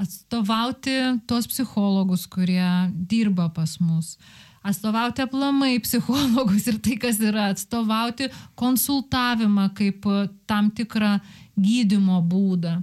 [0.00, 0.94] atstovauti
[1.26, 4.16] tos psichologus, kurie dirba pas mus.
[4.62, 7.50] Atstovauti aplamai psichologus ir tai, kas yra.
[7.54, 8.28] Atstovauti
[8.60, 10.08] konsultavimą kaip
[10.50, 11.16] tam tikrą
[11.60, 12.76] gydimo būdą.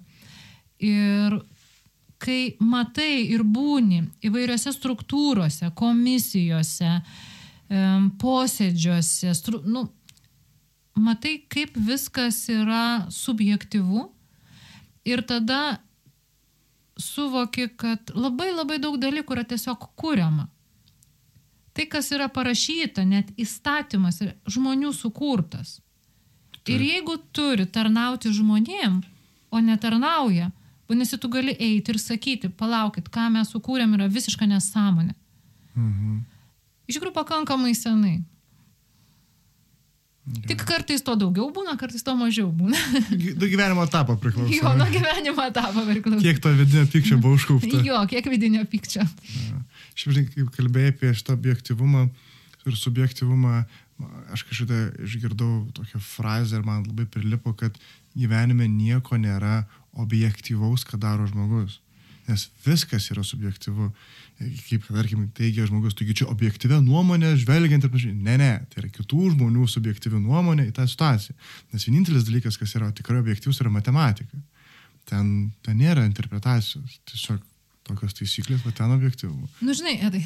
[0.83, 1.37] Ir
[2.21, 6.95] kai matai ir būni įvairiose struktūrose, komisijose,
[8.21, 9.85] posėdžiuose, stru, nu,
[10.97, 14.07] matai, kaip viskas yra subjektivu
[15.07, 15.77] ir tada
[16.97, 20.47] suvoki, kad labai labai daug dalykų yra tiesiog kuriama.
[21.77, 25.77] Tai, kas yra parašyta, net įstatymas, yra žmonių sukurtas.
[26.67, 28.97] Ir jeigu turi tarnauti žmonėm,
[29.53, 30.49] o netarnauja,
[30.89, 35.13] vadinasi, tu gali eiti ir sakyti, palaukit, ką mes sukūrėm yra visiška nesąmonė.
[35.77, 36.17] Mhm.
[36.87, 38.17] Iš tikrųjų, pakankamai senai.
[40.27, 42.75] Tik kartais to daugiau būna, kartais to mažiau būna.
[43.39, 44.51] Du gyvenimo etapą priklauso.
[44.51, 46.19] Jo, nuo gyvenimo etapo priklauso.
[46.23, 47.79] Kiek to vidinio pykčio buvo užkaupta.
[47.85, 49.05] Jo, kiek vidinio pykčio.
[49.95, 52.07] Šiaip, žinai, kaip kalbėjai apie šitą objektivumą
[52.67, 53.61] ir subjektivumą,
[54.35, 57.79] aš kažkada išgirdau tokią frazę ir man labai prilipo, kad
[58.17, 59.61] gyvenime nieko nėra
[59.97, 61.79] objektivaus, ką daro žmogus.
[62.27, 63.93] Nes viskas yra subjektivu.
[64.37, 68.13] Kaip, tarkim, teigia žmogus, taigi čia objektyvia nuomonė, žvelgiant ir panašiai.
[68.13, 71.33] Ne, ne, tai yra kitų žmonių subjektyvi nuomonė į tą situaciją.
[71.73, 74.37] Nes vienintelis dalykas, kas yra tikrai objektyvus, yra matematika.
[75.09, 76.99] Ten, ten nėra interpretacijos.
[77.09, 77.41] Tiesiog
[77.87, 79.49] tokios taisyklės, bet ten objektyvu.
[79.65, 80.21] Nu, žinai, Edai,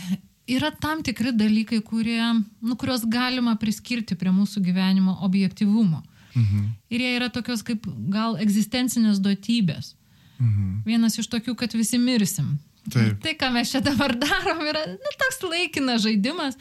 [0.49, 2.19] yra tam tikri dalykai, kurie,
[2.59, 6.01] nu, kuriuos galima priskirti prie mūsų gyvenimo objektivumo.
[6.33, 6.67] Mhm.
[6.91, 9.93] Ir jie yra tokios kaip gal egzistencinės duotybės.
[10.41, 10.83] Mhm.
[10.87, 12.57] Vienas iš tokių, kad visi mirsim.
[12.89, 13.19] Taip.
[13.21, 16.57] Tai, ką mes čia dabar darom, yra nu, toks laikinas žaidimas.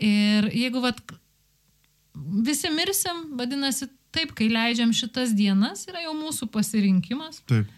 [0.00, 1.00] Ir jeigu vat,
[2.44, 7.40] visi mirsim, vadinasi, taip, kai leidžiam šitas dienas, yra jau mūsų pasirinkimas.
[7.48, 7.70] Taip.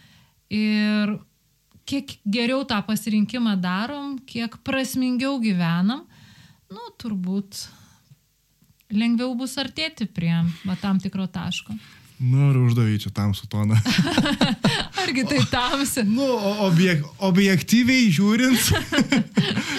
[0.52, 1.14] Ir
[1.88, 6.04] kiek geriau tą pasirinkimą darom, kiek prasmingiau gyvenam,
[6.72, 7.66] nu, turbūt
[8.92, 10.34] lengviau bus artėti prie
[10.66, 11.76] va, tam tikro taško.
[12.22, 13.74] Noriu uždavyti čia tamsų toną.
[15.02, 16.04] Argi tai tamsi?
[16.06, 16.26] nu,
[16.68, 18.68] objek, objektyviai žiūrint.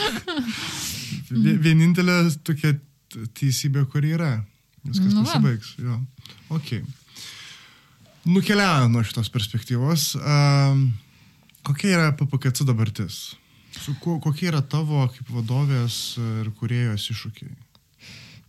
[1.44, 2.74] vie- vienintelė tokia
[3.38, 4.34] teisybė, kur yra.
[4.84, 5.76] Viskas Nu pasibaigs.
[5.80, 6.00] Jo.
[6.52, 6.82] Ok.
[8.28, 10.86] Nukeliaujant nuo šitos perspektyvos, um,
[11.68, 13.22] kokia yra PPKC dabartis?
[13.74, 17.52] Su kokie yra tavo kaip vadovės ir kuriejos iššūkiai?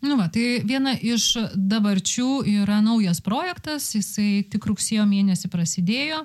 [0.05, 6.19] Nu, va, tai viena iš dabarčių yra naujas projektas, jisai tik rugsėjo mėnesį prasidėjo,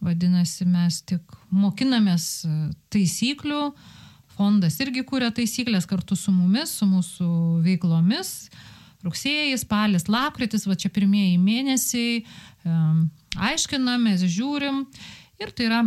[0.00, 2.52] vadinasi, mes tik mokinamės e,
[2.94, 3.60] taisyklių,
[4.38, 7.28] fondas irgi kūrė taisyklės kartu su mumis, su mūsų
[7.66, 8.30] veiklomis.
[9.04, 12.22] Rugsėjai, spalis, lapkritis, va čia pirmieji mėnesiai,
[12.66, 13.04] um,
[13.50, 14.86] aiškinamės, žiūrim
[15.38, 15.82] ir tai yra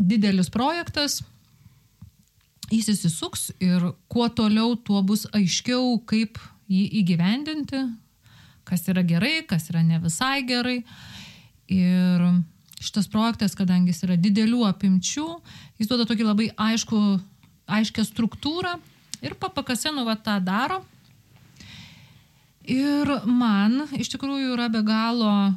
[0.00, 1.20] didelis projektas,
[2.72, 6.40] jis įsisuks ir kuo toliau, tuo bus aiškiau, kaip
[6.70, 7.82] jį įgyvendinti,
[8.68, 10.82] kas yra gerai, kas yra ne visai gerai.
[11.72, 12.24] Ir
[12.82, 15.26] šitas projektas, kadangi jis yra didelių apimčių,
[15.80, 16.98] jis duoda tokį labai aišku,
[17.70, 18.76] aiškę struktūrą
[19.22, 20.82] ir papakasenu va tą daro.
[22.62, 25.52] Ir man iš tikrųjų yra be galo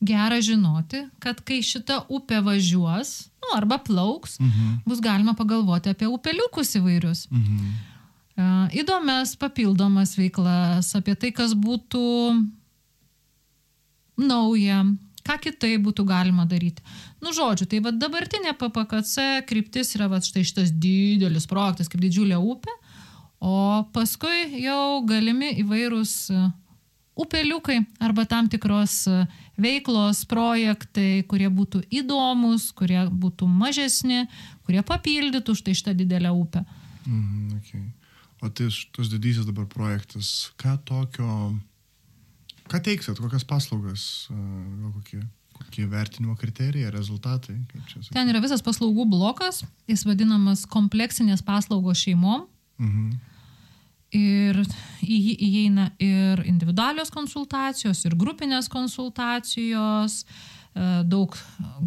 [0.00, 4.80] gera žinoti, kad kai šita upė važiuos, nu, arba plauks, mhm.
[4.88, 7.26] bus galima pagalvoti apie upeliukus įvairius.
[7.30, 7.72] Mhm.
[8.76, 12.02] Įdomias papildomas veiklas, apie tai, kas būtų
[14.20, 14.84] nauja,
[15.26, 16.84] ką kitai būtų galima daryti.
[17.20, 22.38] Nu, žodžiu, tai va dabartinė PPKC kryptis yra va štai šitas didelis projektas, kaip didžiulė
[22.40, 22.72] upė,
[23.40, 26.40] o paskui jau galimi įvairūs e,
[27.20, 29.22] upeliukai arba tam tikros e,
[29.60, 34.26] veiklos, projektai, kurie būtų įdomus, kurie būtų mažesni,
[34.68, 36.64] kurie papildytų štai šitą didelę upę.
[37.06, 37.88] Mm, okay.
[38.40, 41.28] O tai tos didysis dabar projektas, ką tokio
[42.70, 45.20] Ką teiksit, kokias paslaugas, gal kokie,
[45.58, 47.56] kokie vertinimo kriterijai, rezultatai?
[48.12, 52.46] Ten yra visas paslaugų blokas, jis vadinamas kompleksinės paslaugos šeimom.
[52.78, 53.10] Mhm.
[54.14, 54.56] Ir
[55.06, 61.36] į jį įeina ir individualios konsultacijos, ir grupinės konsultacijos, e, daug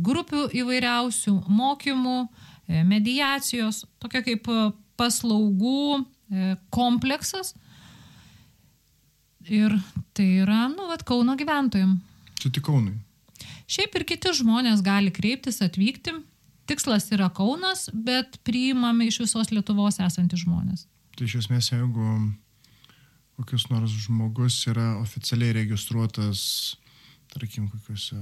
[0.08, 2.20] grupių įvairiausių, mokymų,
[2.68, 4.48] e, mediacijos, tokia kaip
[5.00, 6.04] paslaugų e,
[6.74, 7.54] kompleksas,
[9.52, 9.74] Ir
[10.16, 11.98] tai yra, nu, vat, Kauno gyventojim.
[12.40, 12.96] Čia tik Kaunui.
[13.68, 16.16] Šiaip ir kiti žmonės gali kreiptis, atvykti.
[16.70, 20.86] Tikslas yra Kaunas, bet priimami iš visos Lietuvos esantys žmonės.
[21.18, 22.14] Tai iš esmės, jeigu
[23.36, 26.78] kokius nors žmogus yra oficialiai registruotas,
[27.34, 28.16] tarkim, kokiuose,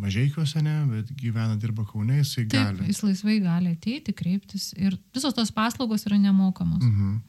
[0.00, 2.88] mažiekiuose, ne, bet gyvena, dirba Kaune, jisai Taip, gali.
[2.88, 6.80] Jis laisvai gali ateiti, kreiptis ir visos tos paslaugos yra nemokamos.
[6.80, 7.20] Mhm.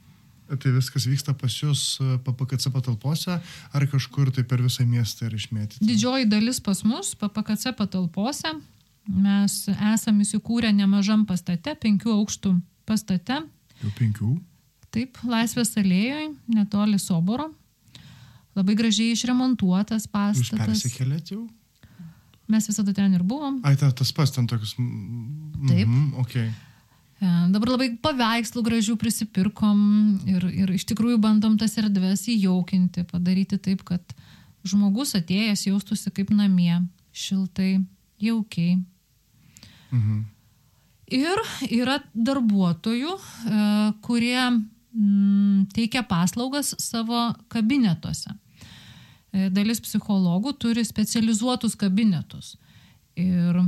[0.45, 5.39] Tai viskas vyksta pas jūs e, PPKC patalpose ar kažkur tai per visą miestą ir
[5.39, 5.81] išmėtyti?
[5.81, 8.53] Didžioji dalis pas mus PPKC patalpose.
[9.09, 12.55] Mes esame įsikūrę nemažam pastate, penkių aukštų
[12.89, 13.41] pastate.
[13.81, 14.31] Jau penkių?
[14.93, 17.49] Taip, Laisvės alėjoje, netoli Soboro.
[18.55, 20.53] Labai gražiai išremontuotas pastatas.
[20.53, 21.43] Jūs persikėlėt jau?
[22.47, 23.57] Mes visada ten ir buvom.
[23.65, 24.75] Ai, ta, tas pas ten toks.
[24.77, 25.87] Taip.
[25.89, 26.51] Mm, okay.
[27.23, 29.79] E, dabar labai paveikslų gražių prisipirkom
[30.27, 34.15] ir, ir iš tikrųjų bandom tas erdves įjaukinti, padaryti taip, kad
[34.67, 36.81] žmogus atėjęs jaustųsi kaip namie,
[37.15, 37.79] šiltai,
[38.21, 38.79] jaukiai.
[39.93, 40.23] Mhm.
[41.15, 43.59] Ir yra darbuotojų, e,
[44.03, 48.33] kurie mm, teikia paslaugas savo kabinetuose.
[49.35, 52.55] E, dalis psichologų turi specializuotus kabinetus.
[53.15, 53.61] Ir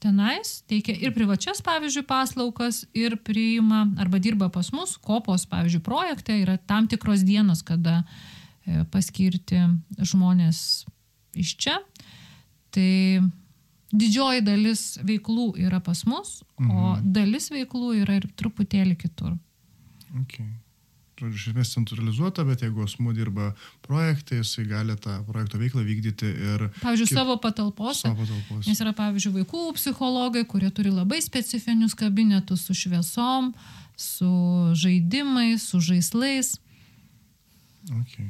[0.00, 6.38] tenais teikia ir privačias, pavyzdžiui, paslaugas, ir priima arba dirba pas mus, kopos, pavyzdžiui, projekte
[6.40, 8.00] yra tam tikros dienos, kada
[8.64, 9.60] e, paskirti
[9.98, 10.62] žmonės
[11.38, 11.76] iš čia.
[12.74, 12.90] Tai
[13.90, 16.70] didžioji dalis veiklų yra pas mus, mhm.
[16.70, 19.36] o dalis veiklų yra ir truputėlį kitur.
[20.24, 20.50] Okay
[21.28, 23.50] iš esmės centralizuota, bet jeigu asmuo dirba
[23.84, 26.66] projektai, jisai gali tą projekto veiklą vykdyti ir...
[26.80, 27.18] Pavyzdžiui, kit...
[27.18, 28.06] savo patalpose.
[28.06, 28.64] Savo patalpose.
[28.70, 33.52] Nes yra, pavyzdžiui, vaikų psichologai, kurie turi labai specifinius kabinetus su šviesom,
[34.00, 34.32] su
[34.80, 36.54] žaidimais, su žaislais.
[38.02, 38.28] Okay.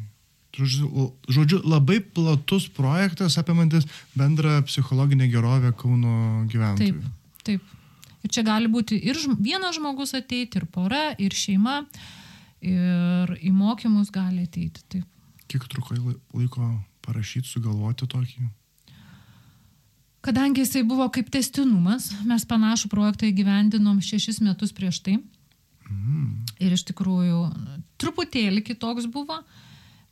[1.31, 3.87] Žodžiu, labai platus projektas apimantis
[4.19, 6.99] bendrą psichologinę gerovę Kauno gyventojų.
[6.99, 7.77] Taip, taip.
[8.21, 11.79] Ir čia gali būti ir vienas žmogus ateiti, ir pora, ir šeima.
[11.87, 12.20] Uh,
[12.61, 14.85] ir į mokymus gali ateiti.
[14.89, 15.07] Taip.
[15.51, 16.71] Kiek truko laiko
[17.07, 18.49] parašyti, sugalvoti tokį?
[20.21, 25.17] Kadangi jisai buvo kaip testinumas, mes panašų projektą įgyvendinom šešis metus prieš tai.
[25.89, 26.45] Mm.
[26.61, 27.47] Ir iš tikrųjų
[28.01, 29.41] truputėlį kitoks buvo.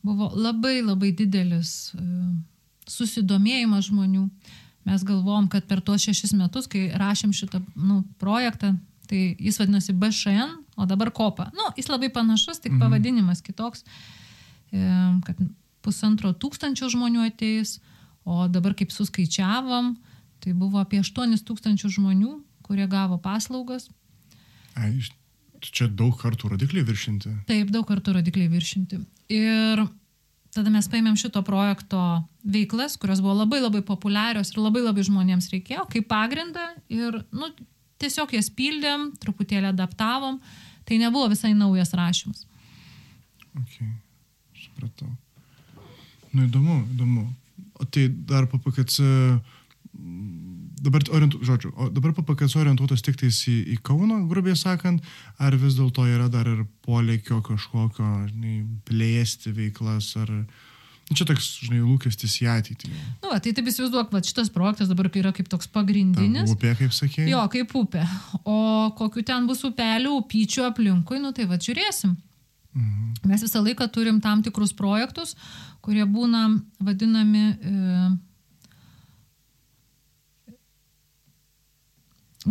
[0.01, 2.01] Buvo labai labai didelis e,
[2.89, 4.25] susidomėjimas žmonių.
[4.87, 8.73] Mes galvom, kad per tuos šešis metus, kai rašėm šitą nu, projektą,
[9.09, 11.49] tai jis vadinasi BŠN, o dabar kopa.
[11.55, 12.81] Nu, jis labai panašus, tik mhm.
[12.83, 13.83] pavadinimas kitoks,
[14.71, 14.83] e,
[15.27, 15.39] kad
[15.85, 17.77] pusantro tūkstančio žmonių ateis,
[18.27, 19.93] o dabar kaip suskaičiavom,
[20.43, 22.33] tai buvo apie 8 tūkstančių žmonių,
[22.65, 23.89] kurie gavo paslaugas.
[24.77, 24.93] Ai,
[25.59, 27.31] čia daug kartų rodikliai viršinti.
[27.49, 28.99] Taip, daug kartų rodikliai viršinti.
[29.33, 29.83] Ir
[30.55, 31.99] tada mes paėmėm šito projekto
[32.43, 37.51] veiklas, kurios buvo labai labai populiarios ir labai labai žmonėms reikėjo, kaip pagrindą ir nu,
[38.01, 40.39] tiesiog jas pildėm, truputėlį adaptavom.
[40.89, 42.47] Tai nebuvo visai naujas rašymas.
[43.59, 43.75] Ok,
[44.57, 45.09] supratau.
[46.33, 47.27] Nu įdomu, įdomu.
[47.79, 49.05] O tai dar PPKC,
[50.81, 55.05] dabar, orientu, žodžiu, dabar PPKC orientuotas tik tais į, į Kauną, grubiai sakant,
[55.37, 58.57] ar vis dėlto yra dar ir polėkio kažkokio, žinai,
[58.89, 60.33] plėsti veiklas, ar...
[60.33, 60.68] Nu,
[61.17, 62.91] čia toks, žinai, lūkestis į ateitį.
[63.23, 66.45] Nu, va, tai taip įsivaizduok, va, šitas projektas dabar yra kaip toks pagrindinis.
[66.45, 67.25] Ta, upė, kaip sakė.
[67.29, 68.05] Jo, kaip upė.
[68.43, 68.57] O
[68.99, 72.13] kokiu ten bus upelių, upyčių aplinkui, nu tai va, žiūrėsim.
[72.77, 73.29] Mhm.
[73.29, 75.35] Mes visą laiką turim tam tikrus projektus,
[75.81, 76.45] kurie būna
[76.79, 77.75] vadinami e,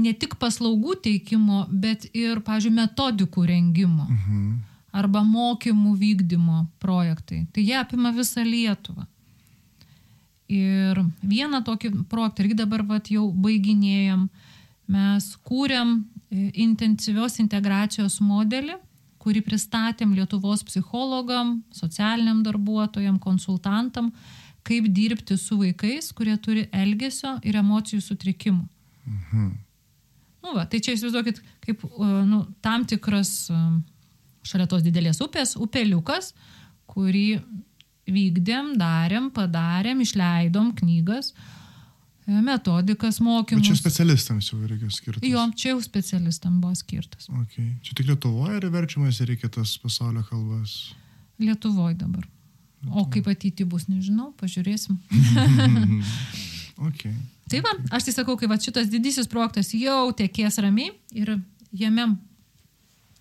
[0.03, 4.09] ne tik paslaugų teikimo, bet ir, pažiūrėjau, metodikų rengimo.
[4.09, 4.68] Mhm.
[4.93, 7.45] Arba mokymų vykdymo projektai.
[7.53, 9.05] Tai jie apima visą Lietuvą.
[10.49, 14.24] Ir vieną tokį projektą irgi dabar vat, jau baiginėjom.
[14.89, 18.78] Mes kūrėm e, intensyvios integracijos modelį,
[19.20, 24.09] kurį pristatėm Lietuvos psichologam, socialiniam darbuotojam, konsultantam,
[24.64, 28.64] kaip dirbti su vaikais, kurie turi elgesio ir emocijų sutrikimų.
[29.05, 29.53] Mhm.
[30.45, 31.82] Nu, va, tai čia įsivaizduokit, kaip
[32.24, 33.51] nu, tam tikras
[34.49, 36.33] šalia tos didelės upės, upeliukas,
[36.89, 37.41] kurį
[38.09, 41.35] vykdėm, darėm, padarėm, išleidom knygas,
[42.29, 43.65] metodikas, mokymus.
[43.65, 45.29] Bet čia specialistams jau reikia skirtas.
[45.29, 47.29] Jo, čia jau specialistams buvo skirtas.
[47.45, 47.71] Okay.
[47.85, 50.77] Čia tik Lietuvoje yra verčiamas ir reikia tas pasaulio kalbas?
[51.41, 52.25] Lietuvoje dabar.
[52.25, 53.01] Lietuvoje.
[53.01, 55.01] O kaip ateity bus, nežinau, pažiūrėsim.
[56.89, 57.15] okay.
[57.49, 61.39] Tai va, aš tai sakau, kai va šitas didysis projektas jau tekės ramiai ir
[61.73, 62.11] jame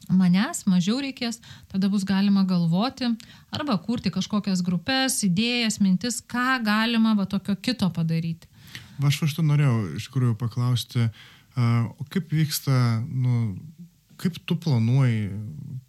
[0.09, 1.39] manęs mažiau reikės,
[1.71, 3.09] tada bus galima galvoti
[3.53, 8.47] arba kurti kažkokias grupės, idėjas, mintis, ką galima va tokio kito padaryti.
[8.97, 11.09] Va, aš aš to norėjau iš tikrųjų paklausti,
[11.57, 13.57] o kaip vyksta, nu,
[14.21, 15.29] kaip tu planuoji,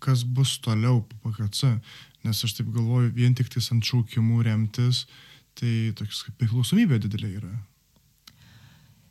[0.04, 1.78] kas bus toliau po PKC,
[2.26, 5.06] nes aš taip galvoju, vien tik tais ant šaukimų remtis,
[5.58, 7.54] tai toks kaip priklausomybė didelė yra.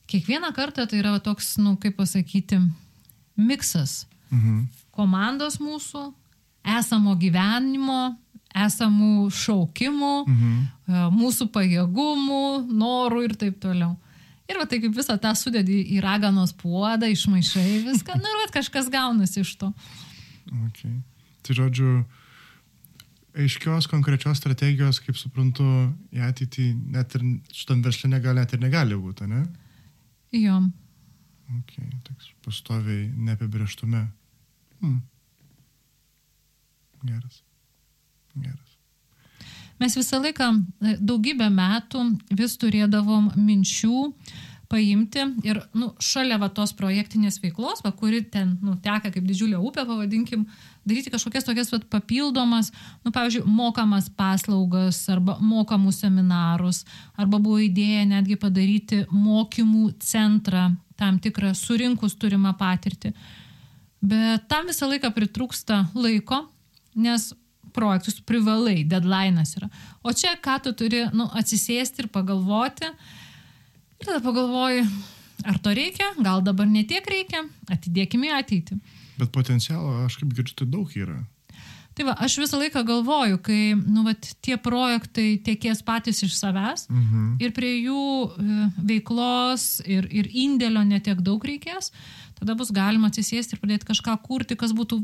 [0.08, 2.62] Kiekvieną kartą tai yra toks, nu, kaip pasakyti,
[3.36, 4.06] miksas.
[4.32, 4.68] Mhm.
[4.98, 6.08] Komandos mūsų,
[6.78, 8.18] esamo gyvenimo,
[8.58, 10.58] esamų šaukimų, mhm.
[10.88, 13.98] E, mūsų pajėgumų, norų ir taip toliau.
[14.48, 18.46] Ir va tai kaip visą tą sudėdi į raganos puodą, išmaišai viską, nu ir va
[18.56, 19.74] kažkas gaunasi iš to.
[20.70, 20.94] Okay.
[21.44, 22.06] Tai žodžiu,
[23.38, 25.66] aiškios konkrečios strategijos, kaip suprantu,
[26.16, 29.44] į ateitį net ir šitam verslė negali, net ir negali būti, ne?
[30.36, 30.62] Jo.
[31.60, 34.08] Okay, toks pastoviai neapibrieštume.
[34.82, 35.02] Hmm.
[37.04, 37.44] Geras.
[38.36, 38.78] Geras.
[39.80, 42.04] Mes visą laiką e, daugybę metų
[42.38, 44.12] vis turėdavom minčių
[44.68, 49.60] paimti ir nu, šalia va, tos projektinės veiklos, va, kuri ten nu, teka kaip didžiulė
[49.64, 50.44] upė, pavadinkim,
[50.88, 52.74] daryti kažkokias tokias va, papildomas,
[53.06, 56.84] nu, pavyzdžiui, mokamas paslaugas arba mokamus seminarus,
[57.16, 63.14] arba buvo idėja netgi padaryti mokymų centrą, tam tikrą surinkus turimą patirtį.
[64.02, 66.44] Bet tam visą laiką pritrūksta laiko,
[66.98, 67.32] nes
[67.78, 69.70] projektus privalai, deadline'as yra.
[70.02, 72.90] O čia ką tu turi, nu, atsisėsti ir pagalvoti.
[73.98, 74.86] Ir tada pagalvoji,
[75.46, 77.44] ar to reikia, gal dabar netiek reikia,
[77.74, 78.78] atidėkime į ateitį.
[79.18, 81.18] Bet potencialo, aš kaip girdžiu, tai daug yra.
[81.98, 86.86] Tai va, aš visą laiką galvoju, kai nu, vat, tie projektai tiekės patys iš savęs
[86.94, 87.24] mhm.
[87.42, 91.90] ir prie jų e, veiklos ir, ir indėlio netiek daug reikės,
[92.40, 95.02] tada bus galima atsisėsti ir pradėti kažką kurti, kas būtų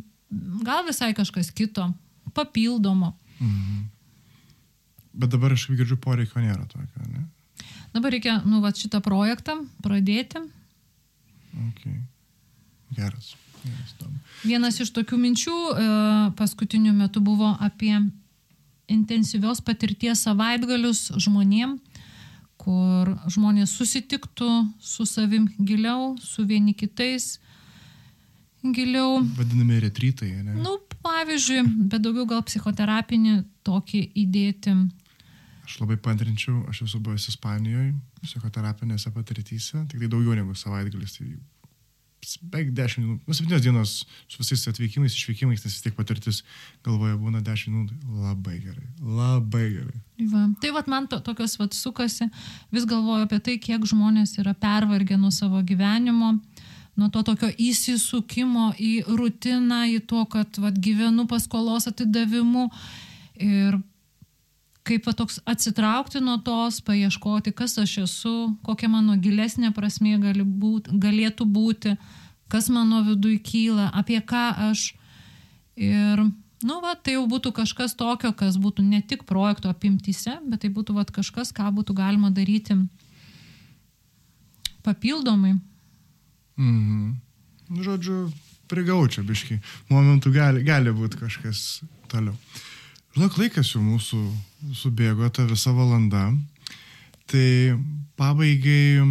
[0.65, 1.89] gal visai kažkas kito,
[2.33, 3.13] papildomo.
[3.39, 3.83] Mhm.
[5.13, 7.27] Bet dabar aš girdžiu poreikio nėra tokio, ne?
[7.93, 10.41] Dabar reikia, nu, va, šitą projektą pradėti.
[11.69, 11.99] Okay.
[12.97, 13.35] Geras.
[13.61, 14.15] Geras tam.
[14.41, 15.85] Vienas iš tokių minčių e,
[16.39, 17.93] paskutiniu metu buvo apie
[18.91, 21.77] intensyvios patirties savaitgalius žmonėm,
[22.63, 24.49] kur žmonės susitiktų
[24.79, 27.37] su savim giliau, su vieni kitais
[28.63, 29.19] giliau.
[29.37, 30.55] Vadinami retrytai, ne?
[30.63, 34.75] Nu, pavyzdžiui, bet daugiau gal psichoterapinį tokį įdėti.
[35.63, 37.93] Aš labai pantrinčiau, aš esu buvęs Ispanijoje,
[38.23, 41.35] psichoterapinėse patirtyse, tik tai daugiau negu savaitgalis, tai
[42.41, 43.93] beveik 10 dienų, nu 7 dienos
[44.31, 46.41] su visais atvykimais, išvykimais, nes vis tiek patirtis
[46.85, 50.01] galvoje būna 10 dienų, labai gerai, labai gerai.
[50.31, 50.45] Va.
[50.61, 52.29] Tai vad man to, tokios vad sukasi,
[52.73, 56.35] vis galvoju apie tai, kiek žmonės yra pervargę nuo savo gyvenimo,
[56.99, 62.69] nuo to tokio įsisukimo į rutiną, į to, kad vat, gyvenu paskolos atidavimu
[63.41, 63.79] ir
[64.83, 68.35] kaip toks atsitraukti nuo tos, paieškoti, kas aš esu,
[68.67, 71.95] kokia mano gilesnė prasmė gali būt, galėtų būti,
[72.51, 74.91] kas mano viduje kyla, apie ką aš.
[75.79, 76.19] Ir,
[76.67, 80.73] nu, va, tai jau būtų kažkas tokio, kas būtų ne tik projekto apimtise, bet tai
[80.73, 82.77] būtų va, kažkas, ką būtų galima daryti
[84.83, 85.55] papildomai.
[86.59, 87.15] Mhm.
[87.73, 88.27] Nu, žodžiu,
[88.69, 89.61] prigaučia biški.
[89.89, 91.81] Momentų gali, gali būti kažkas
[92.11, 92.35] toliau.
[93.13, 94.19] Žinok, laikas jau mūsų
[94.73, 96.31] subėgo, ta visa valanda.
[97.29, 97.49] Tai
[98.17, 99.03] pabaigai,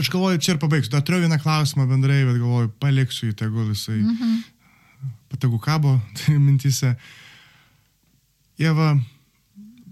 [0.00, 0.94] aš galvoju, čia ir pabaigsiu.
[0.94, 4.00] Dar turiu vieną klausimą bendrai, bet galvoju, paliksiu į tegul jisai.
[4.00, 4.40] Mhm.
[5.30, 6.94] pategu kabo tai mintise.
[8.60, 8.94] Jeva,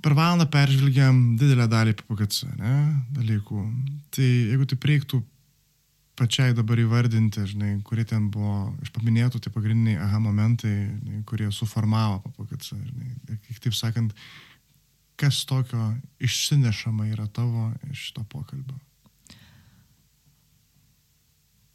[0.02, 2.74] per valandą peržvelgiam didelę dalį PPKC, ne,
[3.16, 3.62] dalykų.
[4.16, 5.22] Tai jeigu tai reiktų
[6.18, 11.48] pačiai dabar įvardinti, žinai, kurie ten buvo iš paminėtų, tai pagrindiniai aha momentai, žinai, kurie
[11.54, 14.14] suformavo PPKC, žinai, kitaip sakant,
[15.18, 15.92] kas tokio
[16.22, 18.76] išsinešama yra tavo iš to pokalbio.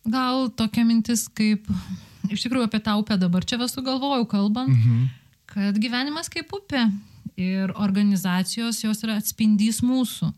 [0.04, 1.68] Gal tokia mintis kaip,
[2.28, 5.08] iš tikrųjų apie tą upę dabar čia visų galvojau kalbant, mhm.
[5.52, 6.90] kad gyvenimas kaip upė
[7.40, 10.30] ir organizacijos jos yra atspindys mūsų.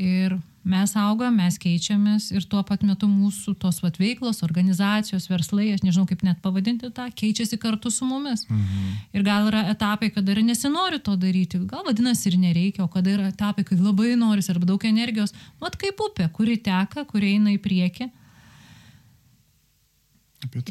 [0.00, 5.68] Ir mes augam, mes keičiamės ir tuo pat metu mūsų tos vat veiklos, organizacijos, verslai,
[5.74, 8.46] aš nežinau kaip net pavadinti tą, keičiasi kartu su mumis.
[8.48, 8.90] Mhm.
[9.14, 13.12] Ir gal yra etapai, kada ir nesinori to daryti, gal vadinasi ir nereikia, o kada
[13.12, 17.52] yra etapai, kai labai noris arba daug energijos, mat kaip upė, kuri teka, kuri eina
[17.52, 18.10] į priekį.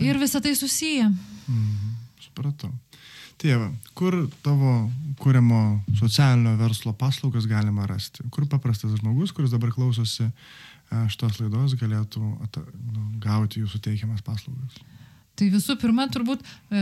[0.05, 1.09] Ir visą tai susiję.
[1.47, 1.93] Mhm.
[2.21, 2.71] Supratau.
[3.41, 4.15] Tėva, kur
[4.45, 4.73] tavo
[5.21, 5.61] kūrimo
[5.99, 8.25] socialinio verslo paslaugas galima rasti?
[8.33, 10.31] Kur paprastas žmogus, kuris dabar klausosi e,
[11.11, 14.79] šitos laidos, galėtų nu, gauti jūsų teikiamas paslaugas?
[15.33, 16.81] Tai visų pirma, turbūt e,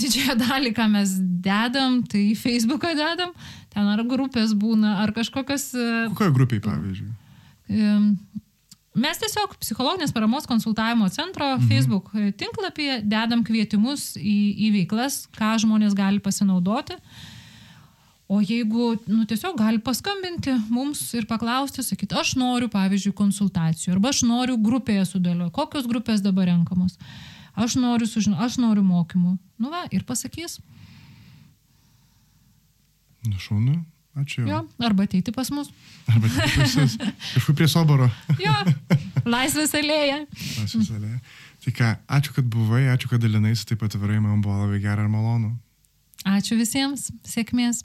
[0.00, 1.12] didžiąją dalį, ką mes
[1.44, 3.34] dedam, tai į Facebooką dedam,
[3.74, 5.66] ten ar grupės būna, ar kažkokios...
[5.76, 7.10] E, Kokioje grupėje, pavyzdžiui?
[7.68, 7.92] E,
[8.92, 11.68] Mes tiesiog psichologinės paramos konsultavimo centro mhm.
[11.70, 14.38] Facebook tinklapyje dedam kvietimus į,
[14.68, 16.98] į veiklas, ką žmonės gali pasinaudoti.
[18.32, 24.12] O jeigu, nu, tiesiog gali paskambinti mums ir paklausti, sakyti, aš noriu, pavyzdžiui, konsultacijų, arba
[24.12, 26.96] aš noriu grupėje sudėlioti, kokios grupės dabar renkamos,
[27.52, 29.34] aš noriu sužinoti, aš noriu mokymų.
[29.60, 30.62] Nu va, ir pasakys.
[33.26, 33.82] Nu, šaunu.
[34.12, 34.44] Ačiū.
[34.44, 35.70] Jo, arba ateiti pas mus.
[36.10, 36.96] Arba ateiti pas mus.
[37.32, 38.10] Kažkur prie soboro.
[38.42, 38.56] jo,
[39.24, 40.18] laisvės alėja.
[40.60, 41.20] Laisvės alėja.
[41.64, 45.06] Tai ką, ačiū, kad buvai, ačiū, kad dalinais, taip pat atvirai, man buvo labai gera
[45.06, 45.54] ir malonu.
[46.28, 47.84] Ačiū visiems, sėkmės.